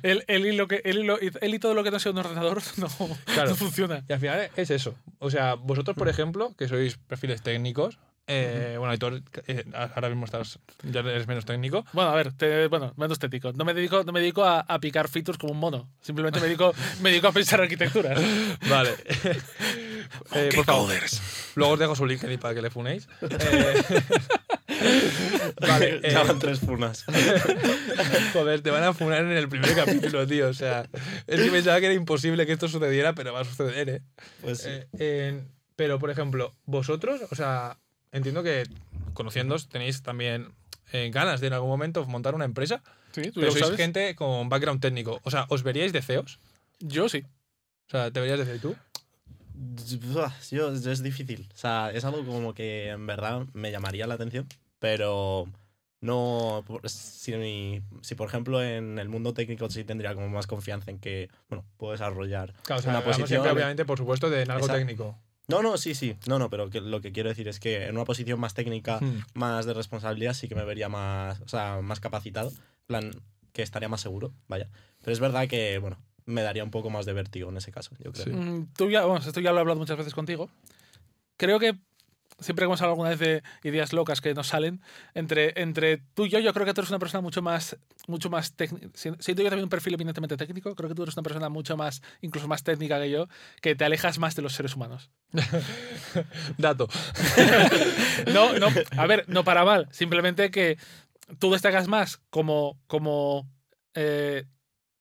[0.02, 2.12] él, él, y lo que, él, y lo- él y todo lo que no sea
[2.12, 2.88] un ordenador no,
[3.34, 3.50] Claro.
[3.50, 4.02] no funciona.
[4.08, 4.94] Y al final es eso.
[5.18, 9.64] O sea, vosotros, por ejemplo, que sois perfiles técnicos, eh, bueno, Aitor, eh,
[9.94, 11.84] ahora mismo estás, ya eres menos técnico.
[11.92, 13.52] Bueno, a ver, te- bueno, menos estético.
[13.52, 15.88] No me dedico, no me dedico a, a picar features como un mono.
[16.00, 18.20] Simplemente me dedico, me dedico a pensar arquitecturas.
[18.68, 18.90] Vale.
[20.34, 20.92] Eh, por favor,
[21.56, 23.08] luego os dejo su LinkedIn para que le funéis.
[24.78, 27.04] Eh, vale, eh, Ya van tres funas.
[28.32, 30.48] joder, te van a funar en el primer capítulo, tío.
[30.48, 30.86] O sea,
[31.26, 34.02] es que pensaba que era imposible que esto sucediera, pero va a suceder, ¿eh?
[34.42, 34.70] Pues sí.
[34.98, 35.42] Eh,
[35.76, 37.78] pero, por ejemplo, vosotros, o sea,
[38.12, 38.64] entiendo que
[39.14, 40.52] conociéndoos tenéis también
[40.92, 42.82] eh, ganas de en algún momento montar una empresa,
[43.12, 43.76] Sí, tú pero lo sois sabes.
[43.78, 45.20] gente con background técnico.
[45.24, 46.38] O sea, ¿os veríais de CEOs?
[46.80, 47.24] Yo sí.
[47.88, 48.76] O sea, ¿te verías de CEO tú?
[50.50, 51.48] Yo- es difícil.
[51.54, 54.46] O sea, es algo como que en verdad me llamaría la atención,
[54.78, 55.46] pero
[56.02, 56.64] no.
[56.84, 61.30] Si, si por ejemplo en el mundo técnico sí tendría como más confianza en que,
[61.48, 63.28] bueno, puedo desarrollar Claro, o sea, una posición.
[63.28, 64.78] siempre, obviamente, por supuesto, de en algo Exacto.
[64.86, 65.18] técnico.
[65.48, 66.16] No, no, sí, sí.
[66.26, 68.98] No, no, pero que lo que quiero decir es que en una posición más técnica,
[69.00, 69.20] Hmm.
[69.34, 72.48] más de responsabilidad, sí que me vería más, o sea, más capacitado.
[72.50, 73.10] En plan,
[73.52, 74.68] que estaría más seguro, vaya.
[75.00, 77.92] Pero es verdad que, bueno, me daría un poco más de vértigo en ese caso,
[78.02, 78.24] yo creo.
[78.24, 78.30] Sí.
[78.32, 80.50] Mm, Tú ya, vamos, esto ya lo he hablado muchas veces contigo.
[81.36, 81.78] Creo que
[82.38, 84.80] siempre hemos hablado alguna vez de ideas locas que nos salen,
[85.14, 87.76] entre, entre tú y yo, yo creo que tú eres una persona mucho más,
[88.06, 88.88] mucho más técnica.
[88.94, 92.02] Siento yo también un perfil evidentemente técnico, creo que tú eres una persona mucho más,
[92.20, 93.28] incluso más técnica que yo,
[93.62, 95.10] que te alejas más de los seres humanos.
[96.58, 96.88] Dato.
[98.32, 100.78] No, no, a ver, no para mal, simplemente que
[101.38, 103.48] tú destacas más como, como
[103.94, 104.44] eh,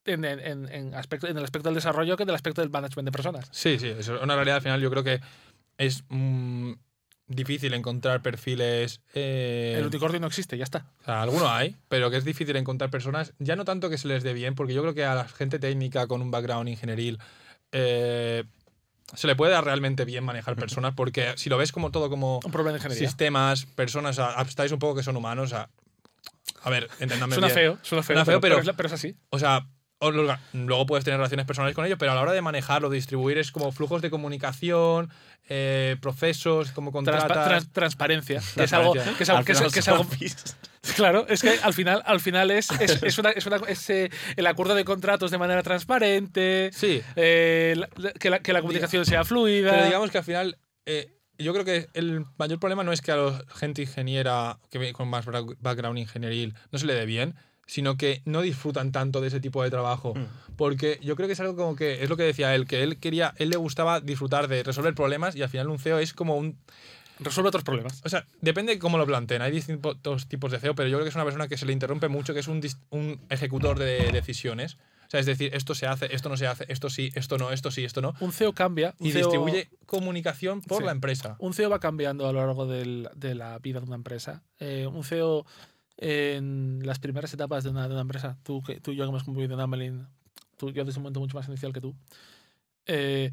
[0.06, 3.06] en, en- en- aspecto, en el aspecto del desarrollo que en el aspecto del management
[3.08, 3.48] de personas.
[3.52, 4.82] Sí, sí, es una realidad al final.
[4.82, 5.20] Yo creo que
[5.78, 6.74] es mm,
[7.28, 9.02] difícil encontrar perfiles.
[9.14, 10.86] eh, El unicornio no existe, ya está.
[11.02, 14.08] o sea, alguno hay, pero que es difícil encontrar personas, ya no tanto que se
[14.08, 17.18] les dé bien, porque yo creo que a la gente técnica con un background ingenieril
[17.72, 18.44] eh,
[19.14, 22.40] se le puede dar realmente bien manejar personas, porque si lo ves como todo como
[22.44, 23.08] Un problema de ingeniería.
[23.08, 25.70] sistemas, personas, abstáis un poco que son humanos, a,
[26.64, 27.56] a ver, entendame Suena bien.
[27.60, 29.16] feo, suena feo, Suena feo, pero- es, pero es así.
[29.30, 29.68] O sea,
[30.54, 33.52] luego puedes tener relaciones personales con ellos, pero a la hora de manejarlo, distribuir, es
[33.52, 35.10] como flujos de comunicación,
[35.50, 37.48] eh, procesos, como Transpa- contratas.
[37.48, 38.42] trans- transparencia.
[38.56, 38.94] Que es algo.
[38.94, 39.18] Transparencia.
[39.18, 40.06] Que es algo, Al que es- que es algo-
[40.96, 44.10] claro, es que al final, al final es, es, es una, es una- es, eh,
[44.36, 46.70] el acuerdo de contratos de manera transparente.
[46.74, 49.72] Sí, eh, la- que, la, que la comunicación sea fluida.
[49.72, 53.12] pero digamos que al final, eh, yo creo que el mayor problema no es que
[53.12, 57.36] a la gente ingeniera, que con más background ingenieril, no se le dé bien,
[57.66, 60.14] sino que no disfrutan tanto de ese tipo de trabajo.
[60.16, 60.56] Mm.
[60.56, 62.98] Porque yo creo que es algo como que, es lo que decía él, que él
[63.00, 66.38] quería, él le gustaba disfrutar de resolver problemas y al final un CEO es como
[66.38, 66.58] un
[67.20, 68.02] Resuelve otros problemas.
[68.04, 69.42] O sea, depende de cómo lo planteen.
[69.42, 71.72] Hay distintos tipos de CEO, pero yo creo que es una persona que se le
[71.72, 72.62] interrumpe mucho, que es un,
[73.30, 74.78] ejecutor de decisiones.
[75.08, 77.52] O sea, es decir, esto se hace, esto no se hace, esto sí, esto no,
[77.52, 78.16] esto sí, esto no.
[78.20, 78.96] Un CEO cambia.
[79.00, 80.86] un Y CEO distribuye comunicación por Sí.
[80.86, 81.36] la empresa.
[81.40, 84.42] Un CEO va cambiando a lo largo del- de la vida de una empresa.
[84.60, 85.46] Eh, un CEO
[85.98, 89.10] en las primeras etapas de una, de una empresa, tú, que, tú y yo que
[89.10, 90.08] hemos convivido en Amelin,
[90.58, 91.96] tú yo desde un momento mucho más inicial que tú,
[92.86, 93.32] eh,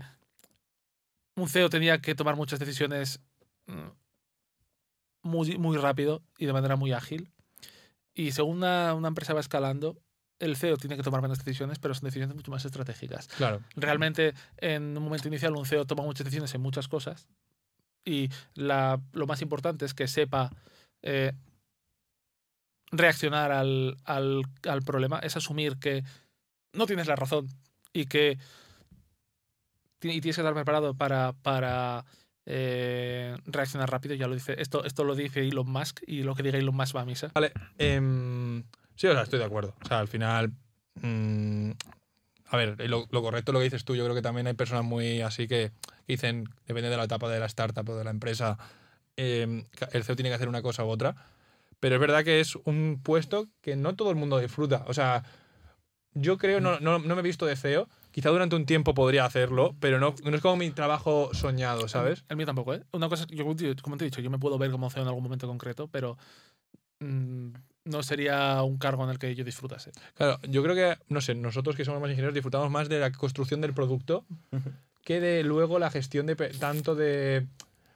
[1.36, 3.20] un CEO tenía que tomar muchas decisiones
[3.66, 3.88] mm,
[5.22, 7.30] muy, muy rápido y de manera muy ágil.
[8.14, 9.96] Y según una, una empresa va escalando,
[10.38, 13.62] el CEO tiene que tomar menos decisiones, pero son decisiones mucho más estratégicas Claro.
[13.76, 17.28] realmente en un momento inicial un CEO toma muchas decisiones en muchas cosas
[18.04, 20.50] y la, lo más importante es que sepa
[21.02, 21.32] eh,
[22.92, 26.04] reaccionar al, al, al problema, es asumir que
[26.72, 27.48] no tienes la razón
[27.92, 28.38] y que
[30.00, 32.04] y tienes que estar preparado para, para
[32.46, 34.14] eh, reaccionar rápido.
[34.14, 36.96] Ya lo dice, esto, esto lo dice Elon Musk y lo que diga Elon Musk
[36.96, 37.30] va a misa.
[37.34, 37.52] Vale.
[37.78, 38.64] em,
[38.96, 39.74] sí, o sea, estoy de acuerdo.
[39.84, 40.52] O sea, al final.
[41.00, 41.70] mm,
[42.46, 45.22] a ver, lo, correcto lo que dices tú, yo creo que también hay personas muy
[45.22, 45.72] así que,
[46.06, 48.58] dicen, depende de la etapa de la startup o de la empresa,
[49.16, 51.14] eh, el CEO tiene que hacer una cosa u otra.
[51.82, 54.84] Pero es verdad que es un puesto que no todo el mundo disfruta.
[54.86, 55.24] O sea,
[56.14, 57.88] yo creo, no, no, no me he visto de CEO.
[58.12, 62.24] Quizá durante un tiempo podría hacerlo, pero no, no es como mi trabajo soñado, ¿sabes?
[62.28, 62.84] El mío tampoco, ¿eh?
[62.92, 63.44] Una cosa, yo,
[63.82, 66.16] como te he dicho, yo me puedo ver como CEO en algún momento concreto, pero
[67.00, 67.48] mm,
[67.86, 69.90] no sería un cargo en el que yo disfrutase.
[70.14, 73.10] Claro, yo creo que, no sé, nosotros que somos más ingenieros disfrutamos más de la
[73.10, 74.24] construcción del producto
[75.02, 77.48] que de luego la gestión de tanto de,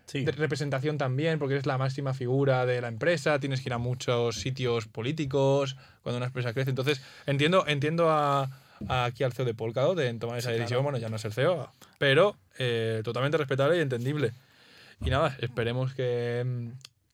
[0.06, 0.24] Sí.
[0.24, 3.78] de representación también, porque eres la máxima figura de la empresa, tienes que ir a
[3.78, 6.70] muchos sitios políticos cuando una empresa crece.
[6.70, 8.48] Entonces, entiendo, entiendo a,
[8.88, 10.82] a aquí al CEO de Polkadot en tomar esa Sí, decisión, claro.
[10.84, 14.32] bueno, ya no es el CEO, pero eh, totalmente respetable y entendible.
[15.04, 16.68] Y nada, esperemos que, mm,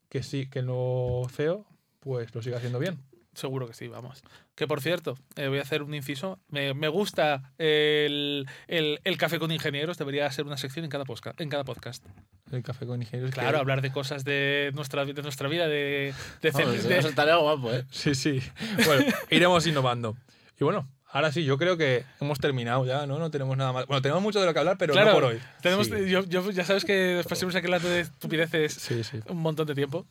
[0.09, 1.65] que sí, que el nuevo CEO
[2.01, 2.99] pues lo siga haciendo bien.
[3.35, 4.23] Seguro que sí, vamos.
[4.55, 6.39] Que por cierto, eh, voy a hacer un inciso.
[6.49, 9.97] Me, me gusta el, el, el café con ingenieros.
[9.97, 12.05] Debería ser una sección en cada, posca- en cada podcast.
[12.51, 13.31] El café con ingenieros.
[13.35, 16.13] que- Claro, hablar de cosas de nuestra, de nuestra vida, de,
[16.43, 17.85] de, Vamos, de- eso estaría guapo, ¿eh?
[17.91, 18.43] Sí, sí.
[18.87, 20.15] Bueno, iremos innovando.
[20.61, 23.19] Y bueno, ahora sí, yo creo que hemos terminado ya, ¿no?
[23.19, 23.87] No tenemos nada más.
[23.87, 25.41] Bueno, tenemos mucho de lo que hablar, pero Claro, no por hoy.
[25.63, 26.11] tenemos, Sí.
[26.11, 29.21] yo, yo- ya sabes que después siempre aquí hablando de estupideces Sí, sí.
[29.31, 30.07] un montón de tiempo.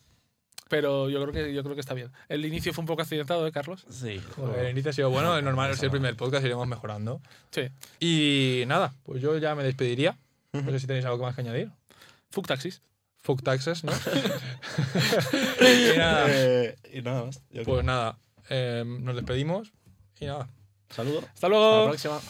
[0.72, 2.10] Pero yo creo que yo creo que está bien.
[2.30, 3.84] El inicio fue un poco accidentado, ¿eh, Carlos?
[3.90, 4.22] Sí.
[4.36, 7.20] Joder, el inicio ha sido bueno, es normal, es el primer podcast, iremos mejorando.
[7.50, 7.68] Sí.
[8.00, 10.16] Y nada, pues yo ya me despediría.
[10.52, 11.70] No sé si tenéis algo más que añadir.
[12.30, 12.80] Fuck taxis.
[13.20, 13.92] Fuck taxes, ¿no?
[15.60, 17.36] y nada, Eh, y nada más.
[17.50, 17.64] Yo creo.
[17.66, 18.18] pues nada,
[18.48, 19.72] eh, nos despedimos
[20.20, 20.48] y nada.
[20.88, 21.18] Saludo.
[21.18, 21.80] Hasta Hasta luego.
[21.84, 22.20] la próxima.